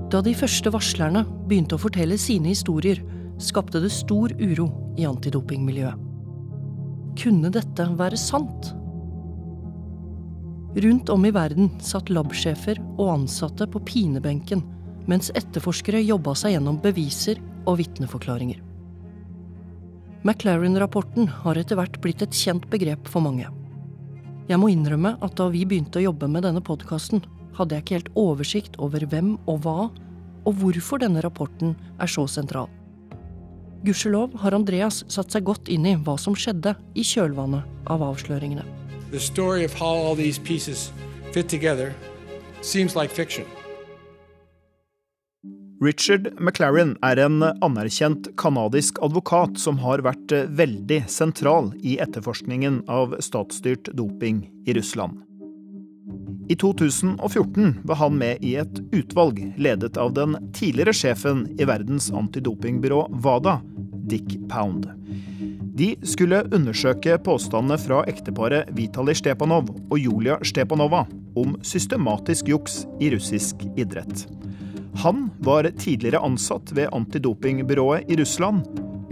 Da 0.09 0.23
de 0.25 0.33
første 0.39 0.73
varslerne 0.73 1.27
begynte 1.45 1.77
å 1.77 1.83
fortelle 1.83 2.17
sine 2.17 2.55
historier, 2.55 3.03
skapte 3.37 3.83
det 3.85 3.93
stor 3.93 4.33
uro 4.41 4.71
i 4.97 5.05
antidopingmiljøet. 5.05 6.01
Kunne 7.21 7.53
dette 7.53 7.89
være 8.01 8.17
sant? 8.21 8.73
Rundt 10.77 11.09
om 11.09 11.25
i 11.25 11.33
verden 11.33 11.71
satt 11.81 12.11
labsjefer 12.13 12.77
og 12.99 13.09
ansatte 13.15 13.65
på 13.73 13.81
pinebenken 13.89 14.61
mens 15.09 15.31
etterforskere 15.39 16.03
jobba 16.05 16.35
seg 16.37 16.53
gjennom 16.57 16.77
beviser 16.83 17.41
og 17.65 17.79
vitneforklaringer. 17.81 18.59
McLaren-rapporten 20.27 21.31
har 21.45 21.57
etter 21.57 21.79
hvert 21.79 21.97
blitt 22.03 22.25
et 22.27 22.35
kjent 22.35 22.67
begrep 22.69 23.09
for 23.09 23.25
mange. 23.25 23.49
Jeg 24.51 24.61
må 24.61 24.69
innrømme 24.73 25.15
at 25.23 25.37
da 25.39 25.49
vi 25.51 25.65
begynte 25.65 26.01
å 26.03 26.09
jobbe 26.09 26.29
med 26.29 26.45
denne 26.45 26.61
podkasten, 26.61 27.23
hadde 27.57 27.77
jeg 27.77 27.85
ikke 27.85 27.97
helt 27.97 28.15
oversikt 28.21 28.77
over 28.83 29.07
hvem 29.09 29.37
og 29.49 29.63
hva, 29.65 29.91
og 30.47 30.59
hvorfor 30.61 31.01
denne 31.03 31.23
rapporten 31.25 31.73
er 32.03 32.11
så 32.11 32.27
sentral. 32.29 32.69
Gudskjelov 33.87 34.35
har 34.43 34.55
Andreas 34.57 35.05
satt 35.13 35.33
seg 35.33 35.47
godt 35.47 35.71
inn 35.73 35.87
i 35.87 35.97
hva 35.97 36.19
som 36.21 36.37
skjedde 36.37 36.75
i 36.99 37.07
kjølvannet 37.07 37.89
av 37.93 38.03
avsløringene. 38.03 38.86
The 39.11 39.21
story 39.21 39.65
of 39.65 39.73
how 39.73 39.87
all 39.87 40.17
these 40.17 40.39
pieces 40.39 40.93
fit 41.33 41.49
together 41.49 41.95
seems 42.61 42.97
like 42.97 43.11
fiction. 43.11 43.45
Richard 45.81 46.33
McLaren 46.41 46.97
er 47.05 47.19
en 47.21 47.43
anerkjent 47.43 48.31
canadisk 48.37 48.99
advokat 49.05 49.59
som 49.61 49.79
har 49.79 50.01
vært 50.03 50.33
veldig 50.57 51.03
sentral 51.13 51.69
i 51.85 51.99
etterforskningen 52.03 52.81
av 52.89 53.15
statsstyrt 53.21 53.93
doping 53.95 54.41
i 54.67 54.75
Russland. 54.75 55.21
I 56.49 56.57
2014 56.57 57.77
var 57.85 58.01
han 58.01 58.19
med 58.19 58.43
i 58.43 58.57
et 58.57 58.81
utvalg 58.95 59.39
ledet 59.59 59.97
av 60.01 60.15
den 60.17 60.39
tidligere 60.57 60.95
sjefen 60.97 61.45
i 61.61 61.69
verdens 61.69 62.09
antidopingbyrå 62.11 63.07
WADA, 63.23 63.61
Dick 64.09 64.39
Pound. 64.49 64.89
De 65.77 65.91
skulle 66.09 66.39
undersøke 66.57 67.19
påstandene 67.21 67.77
fra 67.77 67.99
ekteparet 68.09 68.71
Vitalij 68.73 69.19
Stepanov 69.19 69.67
og 69.77 69.99
Julia 70.01 70.39
Stepanova 70.41 71.03
om 71.37 71.53
systematisk 71.61 72.49
juks 72.49 72.79
i 72.97 73.11
russisk 73.13 73.61
idrett. 73.77 74.25
Han 75.03 75.27
var 75.45 75.69
tidligere 75.77 76.23
ansatt 76.25 76.73
ved 76.73 76.89
antidopingbyrået 76.97 78.09
i 78.09 78.17
Russland. 78.17 78.65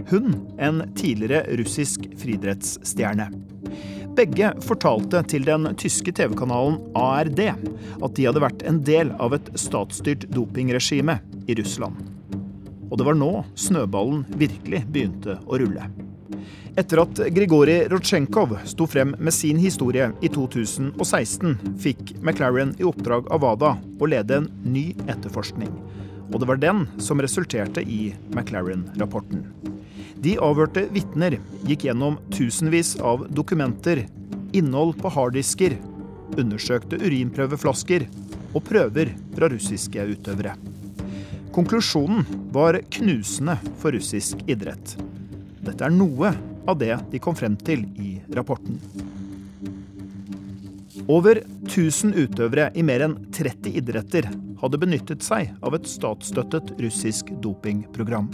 Hun 0.09 0.39
en 0.57 0.81
tidligere 0.97 1.43
russisk 1.59 2.07
friidrettsstjerne. 2.17 3.29
Begge 4.17 4.49
fortalte 4.65 5.21
til 5.29 5.45
den 5.45 5.69
tyske 5.77 6.15
TV-kanalen 6.17 6.79
ARD 6.97 7.43
at 7.45 8.17
de 8.17 8.25
hadde 8.25 8.41
vært 8.41 8.65
en 8.65 8.81
del 8.87 9.13
av 9.21 9.37
et 9.37 9.53
statsstyrt 9.59 10.25
dopingregime 10.33 11.19
i 11.45 11.59
Russland. 11.61 12.01
Og 12.89 12.97
det 12.97 13.05
var 13.05 13.21
nå 13.21 13.31
snøballen 13.59 14.25
virkelig 14.41 14.81
begynte 14.89 15.37
å 15.45 15.61
rulle. 15.61 15.91
Etter 16.75 17.01
at 17.05 17.21
Grigorij 17.35 17.87
Rotsjenkov 17.91 18.57
sto 18.67 18.87
frem 18.89 19.13
med 19.19 19.33
sin 19.33 19.59
historie 19.61 20.09
i 20.21 20.31
2016, 20.31 21.55
fikk 21.79 22.15
McLaren 22.21 22.73
i 22.79 22.87
oppdrag 22.87 23.29
av 23.31 23.45
WADA 23.45 23.75
å 23.99 24.09
lede 24.11 24.41
en 24.41 24.49
ny 24.63 24.89
etterforskning. 25.07 25.71
Og 26.33 26.41
det 26.41 26.49
var 26.49 26.59
den 26.59 26.83
som 26.99 27.21
resulterte 27.21 27.83
i 27.85 28.09
McLaren-rapporten. 28.33 29.45
De 30.25 30.35
avhørte 30.41 30.87
vitner 30.91 31.37
gikk 31.69 31.87
gjennom 31.87 32.17
tusenvis 32.33 32.95
av 33.03 33.27
dokumenter, 33.29 34.05
innhold 34.55 34.95
på 34.99 35.11
harddisker, 35.15 35.77
undersøkte 36.35 36.99
urinprøveflasker 37.03 38.07
og 38.55 38.63
prøver 38.65 39.11
fra 39.35 39.51
russiske 39.51 40.07
utøvere. 40.15 40.55
Konklusjonen 41.55 42.25
var 42.55 42.81
knusende 42.91 43.55
for 43.79 43.95
russisk 43.95 44.41
idrett. 44.49 44.97
Dette 45.65 45.85
er 45.87 45.93
noe 45.93 46.31
av 46.69 46.77
det 46.79 46.93
de 47.11 47.21
kom 47.21 47.35
frem 47.37 47.57
til 47.57 47.85
i 48.01 48.15
rapporten. 48.37 48.79
Over 51.11 51.41
1000 51.67 52.15
utøvere 52.17 52.71
i 52.73 52.83
mer 52.85 53.03
enn 53.05 53.17
30 53.35 53.75
idretter 53.77 54.29
hadde 54.61 54.79
benyttet 54.81 55.25
seg 55.25 55.51
av 55.61 55.75
et 55.77 55.89
statsstøttet 55.89 56.73
russisk 56.81 57.29
dopingprogram. 57.43 58.31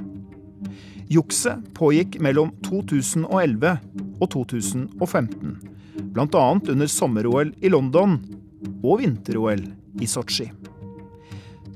Jukset 1.11 1.65
pågikk 1.75 2.19
mellom 2.23 2.53
2011 2.63 3.73
og 4.21 4.27
2015, 4.31 5.57
bl.a. 6.13 6.45
under 6.71 6.87
sommer-OL 6.87 7.51
i 7.59 7.71
London 7.73 8.15
og 8.79 9.01
vinter-OL 9.01 9.65
i 9.99 10.07
Sotsji. 10.07 10.47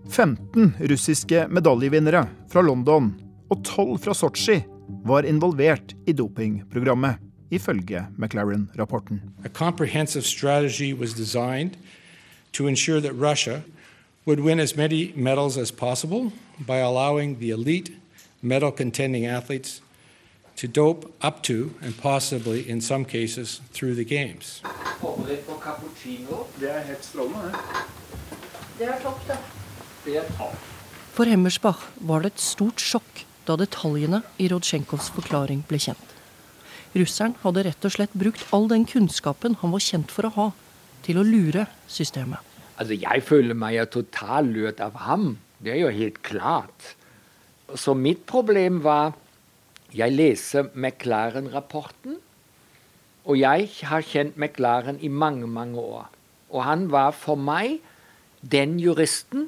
15 0.07 0.77
russiske 0.87 1.47
medaljevinnere 1.51 2.23
fra 2.51 2.63
London 2.63 3.11
og 3.51 3.59
12 3.65 3.97
fra 4.05 4.15
Sotsji 4.15 4.61
var 5.05 5.23
involvert 5.23 5.95
i 6.07 6.13
dopingprogrammet, 6.13 7.15
ifølge 7.51 8.07
McLaren-rapporten. 8.17 9.21
To 12.53 12.67
ensure 12.67 13.01
that 13.01 13.11
Russia 13.11 13.61
would 14.25 14.39
win 14.39 14.59
as 14.59 14.75
many 14.75 15.11
medals 15.15 15.57
as 15.57 15.71
possible 15.71 16.31
by 16.67 16.79
allowing 16.79 17.39
the 17.39 17.49
elite 17.49 17.91
medal 18.41 18.71
contending 18.71 19.25
athletes 19.25 19.81
to 20.55 20.67
dope 20.67 21.05
up 21.21 21.43
to 21.43 21.71
and 21.81 21.93
possibly 22.01 22.69
in 22.69 22.81
some 22.81 23.05
cases 23.05 23.61
through 23.73 23.95
the 23.95 24.05
games. 24.05 24.61
For 31.13 31.25
Hemmersbach 31.25 31.79
var 32.01 32.19
det 32.19 32.33
et 32.33 32.39
stort 32.39 32.81
sjokk 32.81 33.24
da 33.45 33.57
detaljene 33.59 34.21
i 34.41 34.49
Rodsjenkovs 34.51 35.11
forklaring 35.15 35.63
ble 35.69 35.79
kjent. 35.81 36.13
Russeren 36.95 37.35
hadde 37.41 37.65
rett 37.67 37.85
og 37.85 37.93
slett 37.93 38.13
brukt 38.15 38.45
all 38.55 38.69
den 38.71 38.85
kunnskapen 38.87 39.57
han 39.61 39.73
var 39.73 39.83
kjent 39.83 40.13
for 40.13 40.29
å 40.29 40.35
ha, 40.37 40.45
til 41.05 41.19
å 41.19 41.25
lure 41.27 41.67
systemet. 41.91 42.39
Altså, 42.75 42.95
jeg 42.97 43.23
føler 43.23 43.57
meg 43.57 43.81
totalt 43.91 44.51
lurt 44.51 44.81
av 44.83 44.95
ham. 45.05 45.35
Det 45.59 45.73
er 45.75 45.83
jo 45.83 45.91
helt 45.93 46.21
klart. 46.25 46.95
Så 47.75 47.95
mitt 47.97 48.25
problem 48.29 48.83
var 48.83 49.13
Jeg 49.95 50.11
leser 50.11 50.65
McLaren-rapporten. 50.73 52.17
Og 53.25 53.37
jeg 53.39 53.69
har 53.87 54.03
kjent 54.03 54.35
McLaren 54.35 54.97
i 54.99 55.07
mange, 55.07 55.47
mange 55.47 55.79
år. 55.79 56.09
Og 56.51 56.65
han 56.65 56.89
var 56.91 57.13
for 57.15 57.39
meg 57.39 57.79
den 58.41 58.75
juristen 58.81 59.47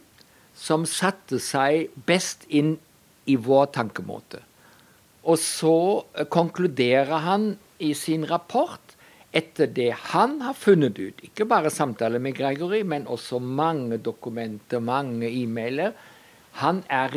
som 0.56 0.86
satte 0.88 1.42
seg 1.44 1.92
best 2.08 2.48
inn 2.48 2.78
i 3.28 3.36
vår 3.36 3.72
tankemåte. 3.76 4.42
Og 5.28 5.40
så 5.42 5.78
konkluderer 6.32 7.26
han 7.26 7.50
i 7.84 7.94
sin 7.98 8.24
rapport 8.26 8.96
etter 9.36 9.68
det 9.70 9.92
han 10.14 10.40
har 10.42 10.56
funnet 10.58 10.98
ut, 10.98 11.20
ikke 11.28 11.46
bare 11.46 11.70
samtaler 11.74 12.22
med 12.24 12.38
Gregory, 12.38 12.82
men 12.88 13.06
også 13.12 13.42
mange 13.44 14.00
dokumenter, 14.02 14.80
mange 14.80 15.30
e-mailer. 15.30 15.94
Han 16.64 16.82
er 16.90 17.14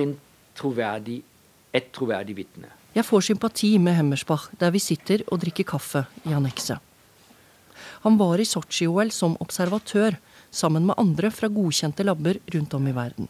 troverdig, 0.59 1.23
et 1.73 1.93
troverdig 1.95 2.37
vitne. 2.37 2.69
Jeg 2.90 3.07
får 3.07 3.29
sympati 3.31 3.76
med 3.79 3.95
Hemmersbach 3.95 4.49
der 4.59 4.73
vi 4.75 4.83
sitter 4.83 5.23
og 5.31 5.40
drikker 5.45 5.64
kaffe 5.64 6.05
i 6.26 6.35
annekset. 6.35 6.83
Han 8.02 8.17
var 8.19 8.40
i 8.40 8.49
Sotsji-OL 8.49 9.12
som 9.14 9.37
observatør 9.40 10.17
sammen 10.50 10.88
med 10.88 10.99
andre 10.99 11.31
fra 11.31 11.49
godkjente 11.52 12.02
labber 12.05 12.40
rundt 12.55 12.75
om 12.75 12.88
i 12.88 12.95
verden. 12.97 13.29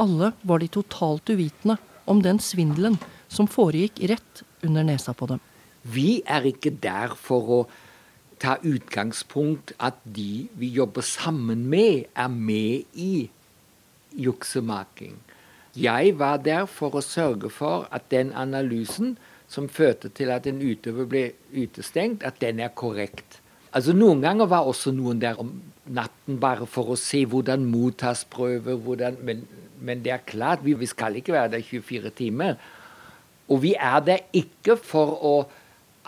Alle 0.00 0.32
var 0.42 0.58
de 0.62 0.68
totalt 0.68 1.30
uvitende 1.30 1.76
om 2.04 2.22
den 2.22 2.40
svindelen 2.42 2.98
som 3.28 3.48
foregikk 3.50 4.02
rett 4.10 4.42
under 4.64 4.84
nesa 4.86 5.14
på 5.14 5.28
dem. 5.30 5.42
Vi 5.82 6.22
er 6.26 6.46
ikke 6.48 6.72
der 6.82 7.14
for 7.20 7.50
å 7.58 7.60
ta 8.40 8.56
utgangspunkt 8.64 9.74
at 9.78 10.00
de 10.04 10.46
vi 10.58 10.72
jobber 10.74 11.04
sammen 11.06 11.66
med, 11.70 12.08
er 12.14 12.28
med 12.28 12.84
i 12.94 13.28
juksemaking. 14.16 15.16
Jeg 15.74 16.14
var 16.18 16.38
der 16.38 16.66
for 16.70 16.94
å 16.94 17.02
sørge 17.02 17.50
for 17.50 17.88
at 17.94 18.10
den 18.10 18.32
analysen 18.36 19.16
som 19.50 19.68
førte 19.68 20.10
til 20.14 20.30
at 20.34 20.46
en 20.46 20.62
utøver 20.62 21.08
ble 21.10 21.24
utestengt, 21.54 22.22
at 22.22 22.40
den 22.42 22.60
er 22.62 22.74
korrekt. 22.74 23.40
Altså 23.74 23.94
Noen 23.94 24.22
ganger 24.22 24.46
var 24.50 24.68
også 24.70 24.92
noen 24.94 25.20
der 25.22 25.38
om 25.40 25.50
natten 25.86 26.38
bare 26.40 26.66
for 26.70 26.94
å 26.94 26.98
se 26.98 27.24
hvordan 27.28 27.66
mottas 27.68 28.24
prøver. 28.30 28.78
Hvordan, 28.80 29.18
men, 29.24 29.44
men, 29.80 30.02
det 30.04 30.14
er 30.14 30.24
klart, 30.26 30.64
vi, 30.64 30.76
vi 30.78 30.88
skal 30.88 31.16
ikke 31.20 31.34
være 31.36 31.56
der 31.56 31.66
24 31.66 32.14
timer. 32.16 32.58
Og 33.48 33.62
vi 33.62 33.74
er 33.76 34.00
der 34.04 34.24
ikke 34.32 34.78
for 34.80 35.16
å 35.20 35.36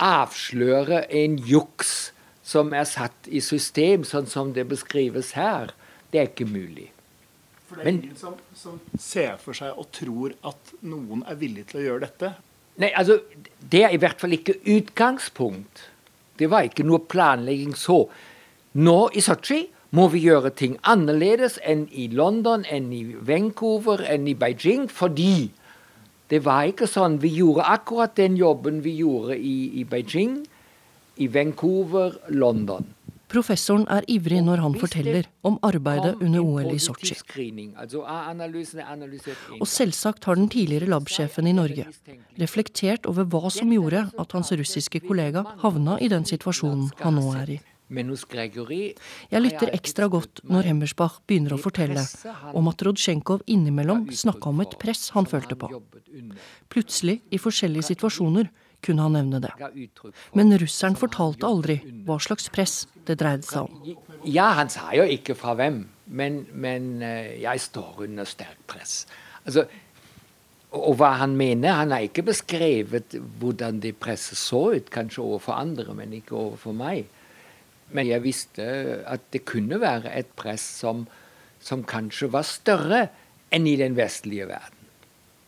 avsløre 0.00 1.04
en 1.12 1.38
juks 1.40 2.12
som 2.46 2.70
er 2.76 2.86
satt 2.88 3.26
i 3.26 3.40
system, 3.42 4.04
sånn 4.06 4.28
som 4.30 4.52
det 4.54 4.66
beskrives 4.70 5.34
her. 5.36 5.72
Det 6.12 6.20
er 6.20 6.30
ikke 6.30 6.46
mulig. 6.48 6.90
For 7.66 7.76
det 7.76 7.82
er 7.82 7.88
Men, 7.88 7.98
ingen 8.04 8.18
som, 8.20 8.36
som, 8.54 8.78
ser 8.98 9.34
for 9.42 9.56
seg 9.58 9.74
og 9.74 9.90
tror 9.94 10.36
at 10.46 10.72
noen 10.86 11.24
er 11.26 11.40
villig 11.40 11.66
til 11.72 11.80
å 11.80 11.86
gjøre 11.88 12.06
dette? 12.06 12.32
Nei, 12.78 12.92
altså, 12.94 13.18
Det 13.58 13.82
er 13.82 13.96
i 13.96 13.98
hvert 13.98 14.20
fall 14.20 14.36
ikke 14.36 14.60
utgangspunkt. 14.62 15.88
Det 16.38 16.48
var 16.52 16.68
ikke 16.68 16.86
noe 16.86 17.02
planlegging 17.02 17.74
så. 17.74 18.04
Nå 18.76 19.08
i 19.16 19.22
Sotsji 19.24 19.62
Må 19.96 20.10
vi 20.12 20.20
gjøre 20.26 20.50
ting 20.52 20.74
annerledes 20.84 21.54
enn 21.64 21.86
i 21.88 22.08
London, 22.12 22.66
enn 22.68 22.90
i 22.92 23.14
Vancouver, 23.24 24.02
enn 24.04 24.26
i 24.28 24.34
Beijing? 24.36 24.90
Fordi 24.92 25.48
det 26.28 26.42
var 26.44 26.66
ikke 26.68 26.88
sånn. 26.90 27.20
Vi 27.22 27.30
gjorde 27.38 27.64
akkurat 27.70 28.16
den 28.18 28.34
jobben 28.36 28.82
vi 28.84 28.98
gjorde 28.98 29.38
i, 29.38 29.80
i 29.80 29.84
Beijing, 29.88 30.42
i 31.16 31.28
Vancouver, 31.32 32.18
London. 32.28 32.90
Professoren 33.32 33.86
er 33.90 34.04
ivrig 34.10 34.42
når 34.44 34.60
han 34.62 34.76
forteller 34.78 35.30
om 35.46 35.56
arbeidet 35.64 36.18
under 36.20 36.42
OL 36.42 36.68
i 36.74 36.82
Sotsji. 36.82 37.16
Altså, 37.78 38.02
Og 39.56 39.70
selvsagt 39.70 40.28
har 40.28 40.36
den 40.36 40.50
tidligere 40.52 40.90
labsjefen 40.90 41.46
i 41.46 41.54
Norge 41.56 41.86
reflektert 42.42 43.08
over 43.08 43.24
hva 43.24 43.54
som 43.54 43.72
gjorde 43.72 44.04
at 44.18 44.36
hans 44.36 44.52
russiske 44.52 45.00
kollega 45.06 45.46
havna 45.62 45.96
i 46.02 46.10
den 46.12 46.28
situasjonen 46.28 46.90
han 47.00 47.18
nå 47.22 47.32
er 47.40 47.56
i. 47.56 47.58
Jeg 47.86 49.42
lytter 49.42 49.70
ekstra 49.76 50.08
godt 50.10 50.42
når 50.50 50.66
Hemmersbach 50.70 51.20
begynner 51.28 51.54
å 51.54 51.60
fortelle 51.60 52.02
om 52.56 52.70
at 52.70 52.82
Rodsjenkov 52.82 53.44
innimellom 53.46 54.08
snakka 54.10 54.50
om 54.50 54.62
et 54.64 54.74
press 54.82 55.10
han 55.14 55.28
følte 55.30 55.58
på. 55.58 55.70
Plutselig, 56.72 57.20
i 57.30 57.38
forskjellige 57.38 57.92
situasjoner, 57.92 58.50
kunne 58.82 59.06
han 59.06 59.16
nevne 59.16 59.40
det. 59.42 59.52
Men 60.36 60.52
russeren 60.60 60.98
fortalte 60.98 61.46
aldri 61.48 61.78
hva 62.06 62.18
slags 62.22 62.50
press 62.52 62.84
det 63.06 63.18
dreide 63.22 63.46
seg 63.46 63.66
om. 63.66 63.96
Ja, 64.26 64.52
han 64.58 64.70
sa 64.72 64.90
jo 64.96 65.06
ikke 65.06 65.36
fra 65.38 65.54
hvem, 65.58 65.84
men, 66.06 66.44
men 66.52 67.02
eh, 67.02 67.36
jeg 67.42 67.62
står 67.62 68.06
under 68.08 68.28
sterkt 68.28 68.66
press. 68.70 69.04
Altså, 69.46 69.66
og 70.76 70.96
hva 70.98 71.12
han 71.22 71.36
mener 71.38 71.78
Han 71.78 71.92
har 71.94 72.04
ikke 72.04 72.24
beskrevet 72.26 73.14
hvordan 73.40 73.78
det 73.80 73.94
presset 74.02 74.38
så 74.38 74.74
ut, 74.74 74.90
kanskje 74.92 75.22
overfor 75.22 75.56
andre, 75.56 75.94
men 75.94 76.12
ikke 76.18 76.36
overfor 76.36 76.74
meg. 76.76 77.06
Men 77.94 78.08
jeg 78.08 78.24
visste 78.24 78.64
at 79.06 79.28
det 79.34 79.44
kunne 79.46 79.78
være 79.82 80.10
et 80.18 80.30
press 80.38 80.64
som, 80.80 81.04
som 81.62 81.84
kanskje 81.86 82.30
var 82.32 82.46
større 82.48 83.06
enn 83.54 83.68
i 83.68 83.76
den 83.78 83.94
vestlige 83.98 84.48
verden. 84.50 84.72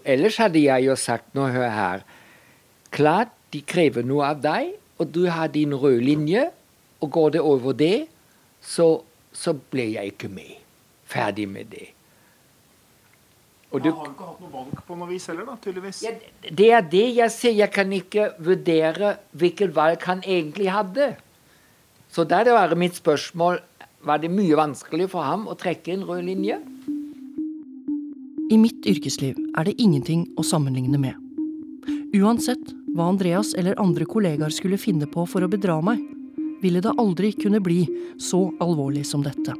Ellers 0.08 0.38
hadde 0.40 0.62
jeg 0.62 0.86
jo 0.86 0.94
sagt 0.96 1.34
nå 1.36 1.48
hør 1.52 1.72
her. 1.74 2.06
Klart 2.94 3.34
de 3.52 3.60
krever 3.66 4.06
noe 4.06 4.30
av 4.30 4.40
deg, 4.44 4.72
og 4.98 5.10
du 5.14 5.26
har 5.30 5.50
din 5.52 5.74
røde 5.74 6.04
linje, 6.04 6.48
og 7.02 7.10
går 7.14 7.36
det 7.36 7.42
over 7.44 7.76
det, 7.76 8.08
så, 8.62 8.88
så 9.32 9.54
ble 9.54 9.92
jeg 9.94 10.14
ikke 10.14 10.30
med. 10.32 10.56
Ferdig 11.08 11.46
med 11.50 11.70
det. 11.72 11.86
Og 13.70 13.82
du... 13.84 13.90
Han 13.90 14.00
har 14.00 14.10
ikke 14.14 14.26
hatt 14.30 14.42
noe 14.42 14.52
valg 14.52 14.82
på 14.88 14.96
noe 14.96 15.10
vis 15.10 15.28
heller, 15.28 15.46
da, 15.48 15.56
tydeligvis. 15.60 16.02
Ja, 16.06 16.14
det 16.60 16.68
er 16.72 16.84
det 16.94 17.06
jeg 17.18 17.34
sier. 17.34 17.56
Jeg 17.64 17.72
kan 17.74 17.92
ikke 17.92 18.30
vurdere 18.40 19.16
hvilket 19.36 19.74
valg 19.76 20.04
han 20.08 20.22
egentlig 20.24 20.70
hadde. 20.72 21.10
Så 22.08 22.24
der 22.24 22.48
var 22.52 22.74
mitt 22.76 22.96
spørsmål 22.96 23.60
var 24.06 24.20
det 24.22 24.30
mye 24.32 24.56
vanskelig 24.56 25.10
for 25.12 25.26
ham 25.26 25.46
å 25.50 25.56
trekke 25.58 25.92
en 25.92 26.04
rød 26.08 26.24
linje. 26.28 26.58
I 28.48 28.56
mitt 28.56 28.86
yrkesliv 28.88 29.36
er 29.58 29.68
det 29.68 29.76
ingenting 29.82 30.24
å 30.40 30.44
sammenligne 30.46 31.00
med. 31.00 31.16
Uansett 32.16 32.72
hva 32.96 33.10
Andreas 33.12 33.52
eller 33.58 33.78
andre 33.82 34.06
kollegaer 34.08 34.54
skulle 34.54 34.80
finne 34.80 35.06
på 35.10 35.26
for 35.28 35.44
å 35.44 35.50
bedra 35.52 35.76
meg, 35.84 36.00
ville 36.62 36.80
det 36.82 36.94
aldri 36.98 37.34
kunne 37.36 37.60
bli 37.62 37.82
så 38.18 38.48
alvorlig 38.64 39.04
som 39.06 39.22
dette. 39.22 39.54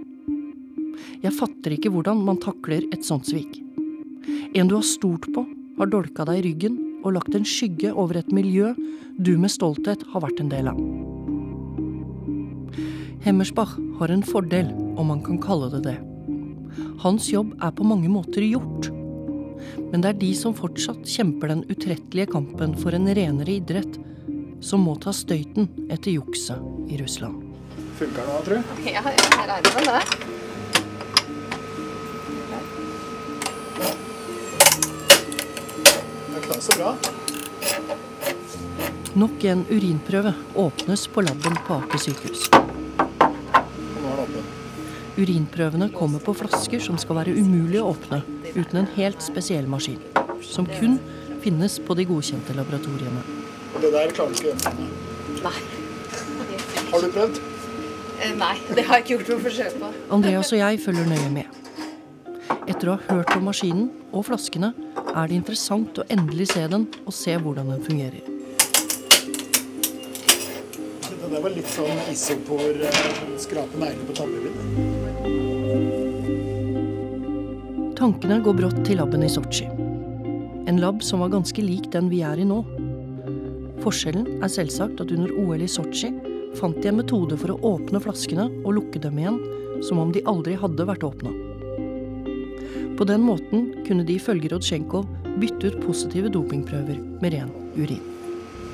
Jeg 1.22 1.34
fatter 1.36 1.76
ikke 1.76 1.92
hvordan 1.92 2.24
man 2.24 2.40
takler 2.42 2.86
et 2.94 3.04
sånt 3.06 3.28
svik. 3.28 3.60
En 4.56 4.70
du 4.70 4.78
har 4.78 4.86
stolt 4.86 5.28
på, 5.34 5.44
har 5.78 5.92
dolka 5.92 6.24
deg 6.26 6.40
i 6.40 6.46
ryggen 6.48 6.80
og 7.04 7.14
lagt 7.18 7.36
en 7.36 7.46
skygge 7.46 7.92
over 7.92 8.18
et 8.18 8.32
miljø 8.34 8.72
du 9.18 9.36
med 9.38 9.52
stolthet 9.52 10.02
har 10.14 10.24
vært 10.24 10.42
en 10.42 10.50
del 10.50 10.72
av. 10.72 11.17
Hemmersbach 13.20 13.76
har 13.98 14.08
en 14.08 14.22
fordel, 14.22 14.66
om 14.96 15.06
man 15.06 15.22
kan 15.22 15.38
kalle 15.42 15.70
det 15.72 15.80
det. 15.88 15.96
Hans 17.02 17.32
jobb 17.32 17.56
er 17.62 17.72
på 17.74 17.84
mange 17.84 18.08
måter 18.08 18.44
gjort. 18.46 18.90
Men 19.90 20.02
det 20.04 20.12
er 20.12 20.20
de 20.20 20.30
som 20.38 20.54
fortsatt 20.54 21.02
kjemper 21.08 21.50
den 21.50 21.64
utrettelige 21.66 22.30
kampen 22.30 22.76
for 22.78 22.94
en 22.94 23.10
renere 23.10 23.58
idrett, 23.58 23.98
som 24.60 24.86
må 24.86 24.94
ta 25.02 25.10
støyten 25.14 25.68
etter 25.90 26.14
jukset 26.14 26.62
i 26.92 26.98
Russland. 27.02 27.42
Funker 27.98 28.22
det 28.22 28.28
nå, 28.30 28.40
tru? 28.46 28.56
Ja, 28.94 29.02
jeg 29.02 29.18
regner 29.50 29.72
med 29.74 29.84
det. 29.90 30.02
Det 36.48 36.62
seg 36.64 36.78
bra. 36.78 36.94
Nok 39.18 39.44
en 39.50 39.66
urinprøve 39.68 40.32
åpnes 40.54 41.08
på 41.10 41.26
laben 41.26 41.58
på 41.66 41.82
Aker 41.82 42.06
sykehus. 42.06 42.48
Urinprøvene 45.18 45.88
kommer 45.90 46.22
på 46.22 46.30
flasker 46.38 46.78
som 46.82 46.98
skal 47.00 47.18
være 47.18 47.32
umulig 47.34 47.80
å 47.82 47.88
åpne 47.90 48.20
uten 48.54 48.84
en 48.84 48.90
helt 48.94 49.24
spesiell 49.24 49.66
maskin. 49.66 49.98
Som 50.46 50.68
kun 50.70 50.98
finnes 51.42 51.78
på 51.82 51.96
de 51.98 52.06
godkjente 52.06 52.54
laboratoriene. 52.54 53.24
Det 53.82 53.90
der 53.94 54.12
klarer 54.14 54.30
du 54.30 54.46
ikke 54.46 54.74
noe. 54.78 54.86
Nei. 55.42 55.58
Har 56.92 57.02
du 57.02 57.10
prøvd? 57.16 57.40
Eh, 58.22 58.34
Nei, 58.38 58.54
det 58.74 58.84
har 58.86 58.98
jeg 59.00 59.04
ikke 59.04 59.16
gjort 59.16 59.32
noe 59.32 59.42
forsøk 59.48 59.76
på. 59.82 59.90
Andreas 60.14 60.52
og 60.54 60.62
jeg 60.62 60.80
følger 60.86 61.10
nøye 61.10 61.30
med. 61.34 61.58
Etter 62.68 62.92
å 62.92 62.96
ha 62.96 63.18
hørt 63.18 63.34
om 63.36 63.46
maskinen 63.48 63.90
og 64.12 64.26
flaskene, 64.28 64.72
er 65.08 65.28
det 65.30 65.38
interessant 65.40 65.98
å 65.98 66.06
endelig 66.14 66.50
se 66.52 66.62
den 66.70 66.86
og 67.04 67.14
se 67.16 67.34
hvordan 67.42 67.74
den 67.74 67.82
fungerer. 67.86 68.22
Det 71.18 71.34
der 71.34 71.42
var 71.44 71.52
litt 71.52 71.74
sånn 71.74 72.06
isopor, 72.12 72.70
eh, 72.86 73.36
skrape 73.42 73.82
negler 73.82 74.06
på 74.08 74.18
tabbelyd. 74.22 74.97
Tankene 77.98 78.36
går 78.38 78.54
brått 78.54 78.76
til 78.86 79.00
laben 79.00 79.24
i 79.26 79.28
Sotsji. 79.32 79.64
En 80.70 80.76
lab 80.78 81.00
som 81.02 81.18
var 81.18 81.32
ganske 81.32 81.62
lik 81.64 81.88
den 81.90 82.06
vi 82.12 82.20
er 82.22 82.38
i 82.38 82.44
nå. 82.46 82.60
Forskjellen 83.82 84.38
er 84.38 84.52
selvsagt 84.54 85.02
at 85.02 85.10
under 85.16 85.32
OL 85.34 85.64
i 85.64 85.70
Sotsji 85.70 86.12
fant 86.60 86.78
de 86.78 86.92
en 86.92 87.00
metode 87.00 87.34
for 87.40 87.56
å 87.56 87.72
åpne 87.74 87.98
flaskene 88.04 88.46
og 88.60 88.76
lukke 88.76 89.02
dem 89.02 89.18
igjen, 89.18 89.40
som 89.82 89.98
om 89.98 90.14
de 90.14 90.22
aldri 90.30 90.54
hadde 90.62 90.86
vært 90.86 91.08
åpna. 91.10 91.34
På 93.00 93.08
den 93.10 93.26
måten 93.26 93.66
kunne 93.82 94.06
de 94.06 94.14
ifølge 94.20 94.54
Rodsjenko 94.54 95.02
bytte 95.42 95.72
ut 95.72 95.82
positive 95.82 96.30
dopingprøver 96.38 97.02
med 97.18 97.34
ren 97.34 97.50
urin. 97.74 98.06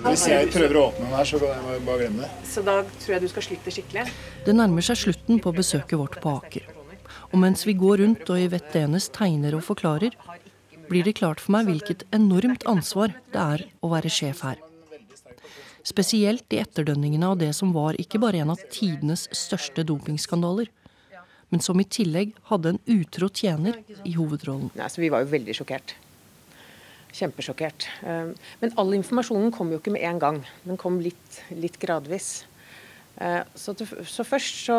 Hvis 0.04 0.28
jeg 0.28 0.52
prøver 0.52 0.82
å 0.82 0.86
åpne 0.90 1.08
den 1.08 1.16
her, 1.16 1.32
så 1.32 1.40
kan 1.40 1.68
jeg 1.72 1.84
bare 1.88 2.04
glemme 2.04 2.26
det. 2.26 2.32
Så 2.52 2.68
da 2.68 2.82
tror 2.92 3.16
jeg 3.16 3.24
du 3.24 3.32
skal 3.32 3.48
slite 3.48 3.72
skikkelig. 3.72 4.08
Det 4.44 4.60
nærmer 4.60 4.84
seg 4.84 5.00
slutten 5.06 5.40
på 5.40 5.56
besøket 5.56 5.96
vårt 5.96 6.20
på 6.20 6.40
Aker. 6.42 6.73
Og 7.32 7.40
mens 7.40 7.64
vi 7.66 7.74
går 7.78 8.02
rundt 8.02 8.28
og 8.30 8.40
Yvette 8.40 8.72
Denes 8.74 9.08
tegner 9.14 9.56
og 9.56 9.64
forklarer, 9.66 10.14
blir 10.90 11.06
det 11.06 11.16
klart 11.18 11.40
for 11.40 11.54
meg 11.56 11.68
hvilket 11.70 12.04
enormt 12.14 12.66
ansvar 12.68 13.14
det 13.32 13.40
er 13.40 13.66
å 13.80 13.90
være 13.92 14.12
sjef 14.12 14.44
her. 14.44 14.60
Spesielt 15.84 16.48
i 16.56 16.60
etterdønningene 16.62 17.28
av 17.28 17.40
det 17.40 17.50
som 17.56 17.72
var 17.76 17.96
ikke 18.00 18.20
bare 18.22 18.40
en 18.40 18.54
av 18.54 18.62
tidenes 18.72 19.26
største 19.36 19.84
dopingskandaler, 19.84 20.70
men 21.52 21.60
som 21.60 21.80
i 21.80 21.84
tillegg 21.84 22.32
hadde 22.48 22.72
en 22.74 22.80
utro 22.96 23.28
tjener 23.28 23.76
i 24.04 24.14
hovedrollen. 24.16 24.72
Nei, 24.74 24.88
vi 24.96 25.10
var 25.12 25.24
jo 25.24 25.30
veldig 25.34 25.54
sjokkert. 25.60 25.94
Kjempesjokkert. 27.14 27.86
Eh, 28.02 28.32
Men 28.60 28.72
all 28.80 28.96
informasjonen 28.96 29.52
kom 29.54 29.70
jo 29.70 29.78
ikke 29.78 29.92
med 29.94 30.02
en 30.02 30.18
gang. 30.18 30.40
Den 30.64 30.80
kom 30.80 30.98
litt, 31.04 31.42
litt 31.54 31.78
gradvis. 31.78 32.44
Eh, 33.22 33.42
Så, 33.54 33.74
til, 33.78 33.90
så 34.10 34.26
først 34.26 34.60
så, 34.66 34.78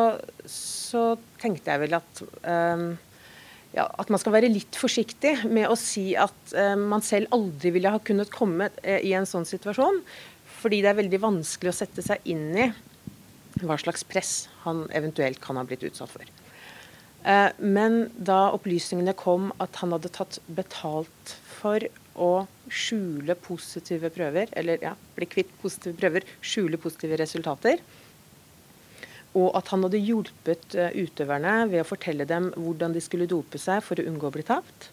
så, 0.50 1.04
tenkte 1.40 1.72
jeg 1.72 1.86
vel 1.86 1.96
at 1.96 2.22
um, 2.44 2.88
ja, 3.76 3.86
at 3.88 4.12
man 4.12 4.20
skal 4.20 4.36
være 4.36 4.52
litt 4.52 4.76
forsiktig 4.76 5.38
med 5.48 5.70
å 5.70 5.78
si 5.80 6.10
at 6.20 6.56
uh, 6.56 6.76
man 6.80 7.04
selv 7.04 7.32
aldri 7.36 7.72
ville 7.76 7.92
ha 7.92 8.02
kunnet 8.04 8.32
komme 8.34 8.70
uh, 8.84 9.00
i 9.00 9.14
en 9.16 9.28
sånn 9.30 9.48
situasjon. 9.48 10.02
Fordi 10.60 10.82
det 10.84 10.92
er 10.92 11.00
veldig 11.00 11.22
vanskelig 11.24 11.72
å 11.72 11.80
sette 11.80 12.04
seg 12.04 12.24
inn 12.32 12.50
i 12.60 12.70
hva 13.64 13.78
slags 13.80 14.04
press 14.08 14.34
han 14.66 14.84
eventuelt 14.96 15.40
kan 15.44 15.60
ha 15.60 15.64
blitt 15.68 15.86
utsatt 15.88 16.12
for. 16.12 16.28
Uh, 17.26 17.52
men 17.60 18.10
da 18.16 18.50
opplysningene 18.56 19.16
kom 19.18 19.52
at 19.64 19.80
han 19.80 19.96
hadde 19.96 20.12
tatt 20.14 20.42
betalt 20.60 21.38
for 21.56 21.88
å 22.16 22.46
skjule 22.72 23.36
positive 23.40 24.12
prøver, 24.12 24.52
eller 24.60 24.84
ja, 24.84 24.96
bli 25.16 25.28
kvitt 25.30 25.52
positive 25.62 25.96
prøver, 26.00 26.28
skjule 26.44 26.80
positive 26.82 27.20
resultater, 27.20 27.80
og 29.36 29.52
at 29.60 29.70
han 29.74 29.84
hadde 29.84 30.00
hjulpet 30.00 30.76
utøverne 30.96 31.66
ved 31.68 31.84
å 31.84 31.88
fortelle 31.88 32.28
dem 32.28 32.54
hvordan 32.56 32.96
de 32.96 33.04
skulle 33.04 33.28
dope 33.28 33.60
seg 33.60 33.82
for 33.84 34.00
å 34.00 34.06
unngå 34.08 34.30
å 34.30 34.36
bli 34.36 34.46
tapt. 34.48 34.90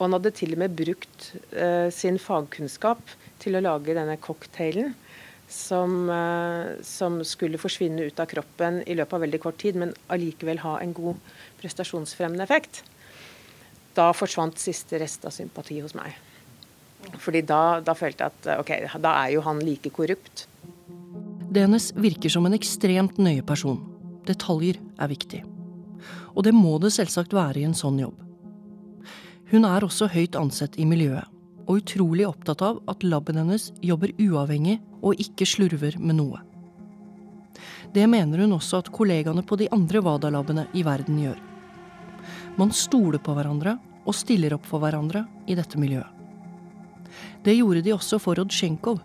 Og 0.00 0.06
han 0.06 0.16
hadde 0.16 0.32
til 0.32 0.54
og 0.54 0.62
med 0.62 0.76
brukt 0.78 1.26
uh, 1.52 1.90
sin 1.92 2.16
fagkunnskap 2.16 3.02
til 3.42 3.58
å 3.58 3.64
lage 3.64 3.96
denne 3.96 4.16
cocktailen 4.22 4.94
som, 5.50 6.06
uh, 6.08 6.78
som, 6.86 7.18
skulle 7.26 7.60
forsvinne 7.60 8.06
ut 8.08 8.22
av 8.22 8.30
kroppen 8.30 8.80
i 8.86 8.96
løpet 8.96 9.18
av 9.18 9.24
veldig 9.26 9.42
kort 9.42 9.60
tid, 9.60 9.76
men 9.76 9.92
allikevel 10.08 10.62
ha 10.64 10.78
en 10.80 10.94
god 10.96 11.20
prestasjonsfremmende 11.60 12.46
effekt. 12.46 12.80
Da 13.98 14.08
forsvant 14.16 14.60
siste 14.62 15.00
rest 15.02 15.26
av 15.28 15.34
sympati 15.36 15.82
hos 15.84 15.96
meg. 15.98 16.16
Fordi 17.20 17.42
da, 17.44 17.80
da 17.84 17.96
følte 17.96 18.24
jeg 18.24 18.32
at 18.38 18.50
ok, 18.60 18.72
da 19.02 19.16
er 19.24 19.34
jo 19.34 19.44
han 19.44 19.60
like 19.64 19.92
korrupt. 19.92 20.46
Denes 21.50 21.92
virker 21.96 22.30
som 22.30 22.46
en 22.46 22.54
ekstremt 22.54 23.16
nøye 23.18 23.42
person. 23.42 23.80
Detaljer 24.22 24.76
er 25.02 25.08
viktig. 25.10 25.40
Og 26.38 26.44
det 26.46 26.52
må 26.54 26.76
det 26.78 26.92
selvsagt 26.94 27.34
være 27.34 27.58
i 27.58 27.64
en 27.66 27.74
sånn 27.74 27.98
jobb. 27.98 28.14
Hun 29.50 29.66
er 29.66 29.82
også 29.82 30.06
høyt 30.12 30.38
ansett 30.38 30.78
i 30.78 30.86
miljøet, 30.86 31.26
og 31.66 31.82
utrolig 31.82 32.28
opptatt 32.28 32.62
av 32.62 32.78
at 32.90 33.02
laben 33.02 33.40
hennes 33.42 33.72
jobber 33.82 34.14
uavhengig 34.22 34.76
og 35.02 35.18
ikke 35.18 35.48
slurver 35.48 35.98
med 35.98 36.20
noe. 36.20 36.38
Det 37.90 38.06
mener 38.06 38.44
hun 38.44 38.54
også 38.54 38.84
at 38.84 38.94
kollegaene 38.94 39.42
på 39.42 39.58
de 39.58 39.66
andre 39.74 40.06
WADA-labene 40.06 40.68
i 40.78 40.86
verden 40.86 41.18
gjør. 41.18 41.42
Man 42.62 42.70
stoler 42.70 43.18
på 43.18 43.34
hverandre 43.34 43.74
og 44.06 44.14
stiller 44.14 44.54
opp 44.54 44.70
for 44.70 44.78
hverandre 44.78 45.26
i 45.50 45.58
dette 45.58 45.82
miljøet. 45.82 46.06
Det 47.42 47.58
gjorde 47.58 47.82
de 47.82 47.96
også 47.96 48.20
for 48.22 48.38
Rodsjenkov 48.38 49.00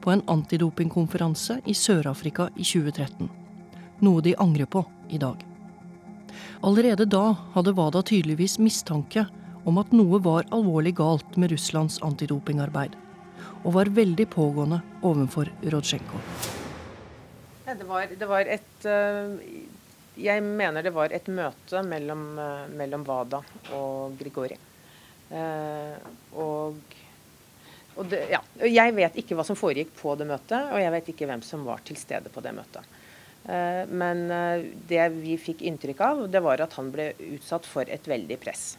på 0.00 0.10
en 0.10 0.22
antidopingkonferanse 0.26 1.60
i 1.64 1.74
Sør-Afrika 1.74 2.48
i 2.56 2.64
2013. 2.64 3.28
Noe 4.00 4.24
de 4.24 4.34
angrer 4.40 4.68
på 4.70 4.84
i 5.08 5.18
dag. 5.20 5.44
Allerede 6.64 7.06
da 7.08 7.34
hadde 7.54 7.74
WADA 7.76 8.02
tydeligvis 8.02 8.58
mistanke 8.60 9.26
om 9.68 9.80
at 9.80 9.92
noe 9.96 10.20
var 10.24 10.48
alvorlig 10.54 10.94
galt 11.00 11.36
med 11.40 11.52
Russlands 11.52 11.98
antidopingarbeid, 12.04 12.96
og 13.64 13.74
var 13.76 13.92
veldig 13.96 14.26
pågående 14.32 14.80
overfor 15.04 15.50
Rodsjenko. 15.72 16.22
Det, 17.66 17.86
var, 17.86 18.08
det 18.18 18.26
var 18.26 18.48
et 18.50 18.86
uh, 18.88 19.36
Jeg 20.18 20.42
mener 20.42 20.82
det 20.82 20.90
var 20.92 21.12
et 21.14 21.28
møte 21.30 21.84
mellom, 21.86 22.24
uh, 22.40 22.66
mellom 22.76 23.04
WADA 23.06 23.44
og 23.76 24.18
Grigori. 24.18 24.58
Og 25.30 26.40
og 26.40 26.49
det, 28.08 28.20
ja, 28.32 28.40
jeg 28.64 28.94
vet 28.96 29.16
ikke 29.20 29.36
hva 29.36 29.44
som 29.46 29.58
foregikk 29.58 29.92
på 29.98 30.14
det 30.18 30.26
møtet, 30.28 30.70
og 30.72 30.80
jeg 30.80 30.92
vet 30.94 31.08
ikke 31.12 31.28
hvem 31.28 31.42
som 31.44 31.64
var 31.66 31.82
til 31.86 31.98
stede 32.00 32.32
på 32.32 32.42
det 32.44 32.54
møtet. 32.56 32.96
Uh, 33.40 33.88
men 33.88 34.26
uh, 34.28 34.62
det 34.88 35.06
vi 35.16 35.38
fikk 35.40 35.64
inntrykk 35.66 36.02
av, 36.04 36.22
det 36.30 36.42
var 36.44 36.60
at 36.60 36.76
han 36.76 36.90
ble 36.92 37.10
utsatt 37.34 37.68
for 37.68 37.88
et 37.88 38.08
veldig 38.08 38.36
press. 38.42 38.74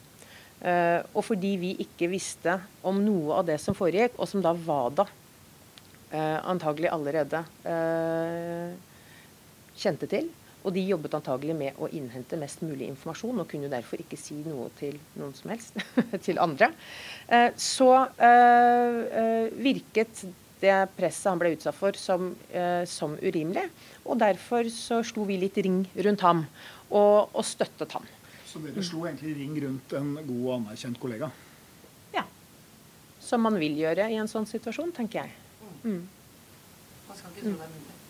Uh, 0.62 1.02
og 1.18 1.26
fordi 1.26 1.56
vi 1.58 1.72
ikke 1.82 2.12
visste 2.12 2.60
om 2.86 3.02
noe 3.02 3.40
av 3.40 3.48
det 3.50 3.58
som 3.62 3.78
foregikk, 3.78 4.20
og 4.22 4.30
som 4.30 4.44
da 4.46 4.54
var 4.54 4.94
da, 5.02 5.10
antagelig 6.12 6.90
allerede 6.92 7.40
kjente 9.80 10.10
til, 10.12 10.26
og 10.62 10.74
de 10.76 10.84
jobbet 10.86 11.16
antagelig 11.18 11.56
med 11.58 11.80
å 11.82 11.90
innhente 11.90 12.38
mest 12.40 12.62
mulig 12.66 12.88
informasjon, 12.92 13.42
og 13.42 13.50
kunne 13.50 13.72
derfor 13.72 14.02
ikke 14.04 14.20
si 14.20 14.38
noe 14.46 14.70
til 14.78 15.00
noen 15.18 15.34
som 15.38 15.54
helst, 15.54 15.78
til 16.26 16.42
andre. 16.42 16.72
Eh, 17.28 17.50
så 17.58 17.90
eh, 18.22 19.02
eh, 19.22 19.58
virket 19.58 20.26
det 20.62 20.76
presset 20.94 21.32
han 21.32 21.42
ble 21.42 21.56
utsatt 21.56 21.74
for, 21.74 21.98
som, 21.98 22.28
som 22.86 23.16
urimelig. 23.18 23.64
Og 24.06 24.20
derfor 24.22 24.68
så 24.70 25.00
slo 25.02 25.24
vi 25.26 25.40
litt 25.42 25.56
ring 25.58 25.80
rundt 26.06 26.22
ham, 26.22 26.44
og, 26.92 27.32
og 27.34 27.48
støttet 27.50 27.96
ham. 27.98 28.06
Så 28.46 28.62
dere 28.62 28.84
slo 28.86 29.08
egentlig 29.08 29.34
ring 29.40 29.56
rundt 29.64 29.96
en 29.98 30.12
god 30.20 30.44
og 30.44 30.52
anerkjent 30.60 31.00
kollega? 31.02 31.32
Ja. 32.14 32.28
Som 33.26 33.42
man 33.48 33.58
vil 33.58 33.80
gjøre 33.80 34.06
i 34.14 34.20
en 34.22 34.30
sånn 34.30 34.46
situasjon, 34.46 34.94
tenker 34.94 35.24
jeg. 35.24 35.34
Mm. 35.82 36.04
Man 37.08 37.18
skal 37.18 37.34
ikke 37.34 37.48
tro 37.48 37.56
det 37.56 37.66
er 37.66 37.74
mulig. 37.74 38.01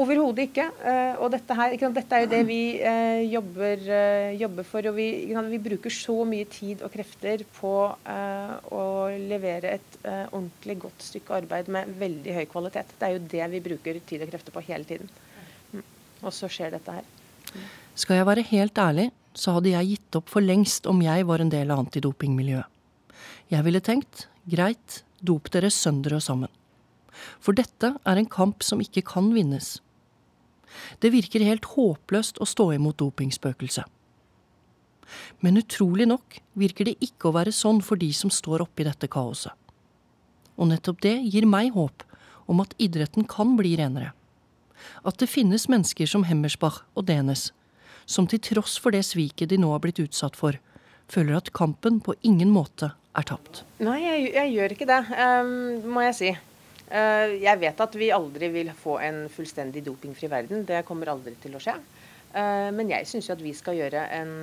Overhodet 0.00 0.46
ikke. 0.48 0.64
Uh, 0.80 1.20
og 1.20 1.32
dette, 1.34 1.56
her, 1.56 1.74
dette 1.76 2.16
er 2.16 2.22
jo 2.24 2.28
det 2.30 2.40
vi 2.48 2.60
uh, 2.80 3.20
jobber, 3.28 3.82
uh, 3.84 4.30
jobber, 4.40 4.64
for. 4.64 4.88
Og 4.88 4.96
vi, 4.96 5.08
vi, 5.52 5.60
bruker 5.66 5.92
så 5.92 6.16
mye 6.28 6.48
tid 6.48 6.84
og 6.86 6.92
krefter 6.94 7.44
på 7.58 7.74
å 7.92 8.84
levere 9.12 9.74
et 9.76 9.98
ordentlig 10.04 10.78
godt 10.86 11.04
stykke 11.04 11.36
arbeid 11.42 11.68
med 11.72 11.90
veldig 12.00 12.36
høy 12.38 12.46
kvalitet. 12.50 12.94
Det 12.98 13.08
er 13.08 13.16
jo 13.16 13.26
det 13.34 13.50
vi 13.52 13.60
bruker 13.64 14.00
tid 14.08 14.24
og 14.24 14.32
krefter 14.32 14.54
på 14.54 14.64
hele 14.66 14.88
tiden. 14.88 15.10
Mm. 15.72 15.84
Og 16.22 16.32
så 16.34 16.48
skjer 16.50 16.72
dette 16.74 16.96
her. 16.96 17.10
Skal 17.98 18.18
jeg 18.18 18.28
være 18.28 18.46
helt 18.48 18.80
ærlig, 18.80 19.10
så 19.36 19.58
hadde 19.58 19.74
jeg 19.74 19.92
gitt 19.92 20.18
opp 20.18 20.32
for 20.32 20.44
lengst 20.44 20.88
om 20.88 21.04
jeg 21.04 21.28
var 21.28 21.44
en 21.44 21.52
del 21.52 21.72
av 21.72 21.84
antidopingmiljøet. 21.84 22.68
Jeg 23.52 23.66
ville 23.66 23.84
tenkt 23.84 24.26
greit, 24.48 25.02
dop 25.20 25.52
dere 25.52 25.70
sønder 25.70 26.16
og 26.16 26.24
sammen. 26.24 26.61
For 27.40 27.56
dette 27.56 27.94
er 28.08 28.18
en 28.18 28.28
kamp 28.28 28.64
som 28.64 28.80
ikke 28.82 29.04
kan 29.06 29.32
vinnes. 29.34 29.80
Det 31.04 31.12
virker 31.12 31.44
helt 31.44 31.66
håpløst 31.74 32.40
å 32.40 32.48
stå 32.48 32.70
imot 32.76 33.00
dopingspøkelset. 33.02 33.84
Men 35.44 35.60
utrolig 35.60 36.06
nok 36.08 36.38
virker 36.56 36.88
det 36.88 36.96
ikke 37.04 37.28
å 37.28 37.36
være 37.36 37.52
sånn 37.52 37.82
for 37.84 38.00
de 38.00 38.08
som 38.16 38.32
står 38.32 38.64
oppi 38.64 38.86
dette 38.86 39.10
kaoset. 39.12 39.52
Og 40.56 40.70
nettopp 40.70 41.02
det 41.04 41.18
gir 41.26 41.44
meg 41.48 41.72
håp 41.76 42.04
om 42.50 42.62
at 42.64 42.74
idretten 42.82 43.26
kan 43.28 43.56
bli 43.58 43.74
renere. 43.80 44.12
At 45.06 45.20
det 45.20 45.30
finnes 45.30 45.68
mennesker 45.70 46.08
som 46.08 46.24
Hemmersbach 46.26 46.82
og 46.96 47.06
Denes, 47.10 47.50
som 48.06 48.26
til 48.26 48.40
tross 48.42 48.78
for 48.82 48.94
det 48.94 49.04
sviket 49.06 49.52
de 49.52 49.60
nå 49.60 49.70
har 49.72 49.82
blitt 49.84 50.00
utsatt 50.02 50.36
for, 50.38 50.58
føler 51.12 51.38
at 51.38 51.52
kampen 51.54 52.00
på 52.02 52.16
ingen 52.26 52.50
måte 52.52 52.92
er 53.18 53.28
tapt. 53.28 53.62
Nei, 53.84 54.00
jeg, 54.02 54.32
jeg 54.34 54.54
gjør 54.56 54.74
ikke 54.74 54.88
det, 54.88 55.00
um, 55.12 55.52
må 55.94 56.04
jeg 56.08 56.18
si. 56.18 56.32
Eh, 56.92 57.38
jeg 57.40 57.60
vet 57.62 57.78
at 57.80 57.94
vi 57.96 58.10
aldri 58.12 58.50
vil 58.52 58.70
få 58.76 58.98
en 59.00 59.24
fullstendig 59.32 59.84
dopingfri 59.86 60.28
verden. 60.28 60.66
Det 60.68 60.82
kommer 60.88 61.12
aldri 61.12 61.34
til 61.40 61.56
å 61.56 61.62
skje. 61.62 61.78
Eh, 62.36 62.68
men 62.74 62.92
jeg 62.92 63.08
syns 63.08 63.30
at 63.32 63.40
vi 63.40 63.54
skal 63.56 63.78
gjøre 63.78 64.02
en, 64.18 64.34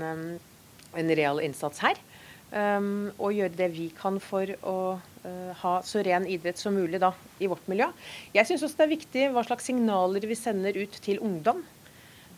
en 0.98 1.12
real 1.20 1.44
innsats 1.46 1.84
her. 1.86 2.02
Og 2.50 3.36
gjøre 3.38 3.54
det 3.54 3.68
vi 3.76 3.92
kan 3.94 4.16
for 4.26 4.50
å 4.66 4.78
eh, 4.98 5.52
ha 5.60 5.74
så 5.86 6.02
ren 6.02 6.26
idrett 6.26 6.58
som 6.58 6.74
mulig 6.74 6.98
da, 6.98 7.12
i 7.38 7.50
vårt 7.52 7.68
miljø. 7.70 7.86
Jeg 8.34 8.50
syns 8.50 8.66
også 8.66 8.80
det 8.80 8.88
er 8.88 8.96
viktig 8.96 9.28
hva 9.36 9.44
slags 9.46 9.70
signaler 9.70 10.26
vi 10.26 10.38
sender 10.40 10.80
ut 10.82 10.98
til 11.06 11.22
ungdom. 11.22 11.62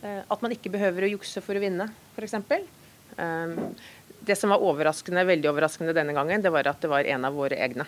At 0.01 0.41
man 0.41 0.49
ikke 0.49 0.71
behøver 0.73 1.05
å 1.05 1.11
jukse 1.11 1.43
for 1.45 1.53
å 1.53 1.61
vinne, 1.61 1.85
f.eks. 2.17 2.33
Det 4.25 4.35
som 4.35 4.49
var 4.49 4.63
overraskende, 4.65 5.21
veldig 5.29 5.51
overraskende 5.51 5.93
denne 5.93 6.15
gangen, 6.17 6.41
det 6.41 6.49
var 6.51 6.65
at 6.71 6.81
det 6.81 6.89
var 6.89 7.05
en 7.05 7.27
av 7.29 7.37
våre 7.37 7.59
egne. 7.61 7.85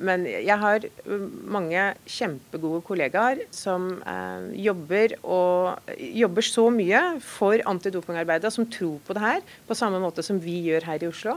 Men 0.00 0.24
jeg 0.24 0.56
har 0.62 0.86
um, 1.04 1.26
mange 1.56 1.82
kjempegode 2.08 2.80
kollegaer 2.86 3.42
som 3.52 3.90
eh, 4.08 4.48
jobber, 4.64 5.16
og, 5.20 5.92
jobber 5.98 6.46
så 6.46 6.64
mye 6.72 7.02
for 7.24 7.60
antidopingarbeidet, 7.68 8.52
som 8.54 8.68
tror 8.72 8.98
på 9.04 9.16
det 9.16 9.24
her, 9.24 9.44
på 9.68 9.76
samme 9.76 10.00
måte 10.02 10.24
som 10.24 10.40
vi 10.40 10.58
gjør 10.70 10.88
her 10.88 11.04
i 11.04 11.10
Oslo. 11.10 11.36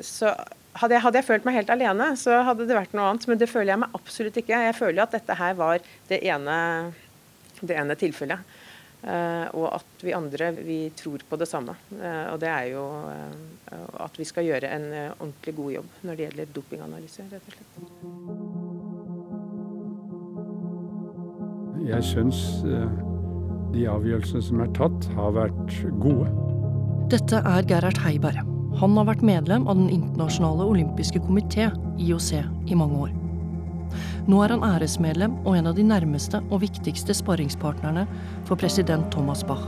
Så 0.00 0.32
hadde 0.80 0.96
jeg, 0.96 1.04
hadde 1.04 1.20
jeg, 1.20 1.28
følt 1.28 1.46
meg 1.46 1.58
helt 1.60 1.72
alene, 1.74 2.08
så 2.16 2.40
hadde 2.46 2.64
det 2.68 2.78
vært 2.78 2.96
noe 2.96 3.10
annet. 3.10 3.28
Men 3.28 3.40
det 3.42 3.50
føler 3.52 3.74
jeg 3.74 3.82
meg 3.84 4.00
absolutt 4.00 4.40
ikke. 4.40 4.64
Jeg 4.68 4.78
føler 4.78 5.04
at 5.04 5.16
dette 5.18 5.36
her 5.36 5.56
var 5.58 5.84
det 6.08 6.22
ene, 6.24 6.56
det 7.60 7.76
ene 7.76 7.98
tilfellet. 8.00 8.60
Uh, 9.02 9.48
og 9.58 9.64
at 9.80 10.04
vi 10.06 10.12
andre 10.14 10.52
vi 10.62 10.76
tror 10.94 11.24
på 11.26 11.34
det 11.40 11.48
samme. 11.50 11.74
Uh, 11.90 12.30
og 12.30 12.36
det 12.42 12.50
er 12.52 12.68
jo 12.70 12.84
uh, 12.86 13.32
at 14.04 14.14
vi 14.18 14.26
skal 14.28 14.46
gjøre 14.46 14.70
en 14.70 14.84
ordentlig 15.16 15.54
god 15.56 15.72
jobb 15.74 15.88
når 16.06 16.18
det 16.18 16.26
gjelder 16.28 16.52
dopinganalyse, 16.54 17.26
rett 17.32 17.42
og 17.42 17.52
slett. 17.56 17.72
Jeg 21.82 22.06
syns 22.06 22.38
de 23.72 23.88
avgjørelsene 23.90 24.44
som 24.46 24.60
er 24.62 24.70
tatt, 24.76 25.08
har 25.16 25.34
vært 25.34 25.72
gode. 26.04 26.28
Dette 27.10 27.40
er 27.42 27.66
Gerhard 27.66 27.98
Heiberg. 28.04 28.38
Han 28.78 28.94
har 29.00 29.08
vært 29.10 29.26
medlem 29.26 29.66
av 29.66 29.80
Den 29.80 29.90
internasjonale 29.90 30.68
olympiske 30.76 31.24
komité, 31.26 31.72
IOC, 31.98 32.30
i 32.70 32.78
mange 32.78 33.08
år. 33.08 33.21
Nå 34.30 34.38
er 34.44 34.54
han 34.54 34.62
æresmedlem 34.62 35.34
og 35.42 35.56
en 35.58 35.66
av 35.66 35.74
de 35.74 35.84
nærmeste 35.86 36.38
og 36.50 36.62
viktigste 36.62 37.14
sparringspartnerne 37.16 38.04
for 38.46 38.60
president 38.60 39.08
Thomas 39.10 39.42
Bach. 39.46 39.64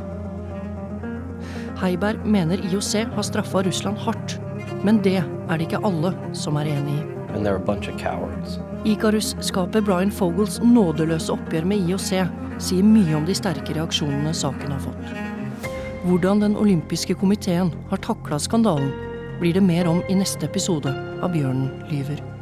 Heiberg 1.81 2.23
mener 2.27 2.63
IOC 2.71 2.93
har 3.17 3.27
straffa 3.27 3.65
Russland 3.67 3.99
hardt, 3.99 4.39
men 4.87 5.01
det 5.03 5.19
er 5.25 5.59
det 5.59 5.67
ikke 5.67 5.83
alle 5.85 6.15
som 6.37 6.57
er 6.61 6.71
enig 6.71 6.95
i. 7.01 7.03
Ikarus-skaper 8.95 9.83
Brian 9.83 10.13
Fogels 10.15 10.61
nådeløse 10.63 11.35
oppgjør 11.35 11.67
med 11.67 11.89
IOC 11.89 12.13
sier 12.63 12.87
mye 12.87 13.17
om 13.19 13.27
de 13.27 13.35
sterke 13.35 13.75
reaksjonene 13.75 14.35
saken 14.37 14.71
har 14.71 14.85
fått. 14.85 15.17
Hvordan 16.05 16.45
Den 16.45 16.55
olympiske 16.61 17.17
komiteen 17.19 17.73
har 17.91 17.99
takla 18.05 18.39
skandalen, 18.39 18.93
blir 19.41 19.57
det 19.57 19.65
mer 19.67 19.89
om 19.91 20.03
i 20.09 20.15
neste 20.15 20.47
episode 20.47 20.95
av 21.23 21.33
Bjørnen 21.33 21.73
lyver. 21.91 22.34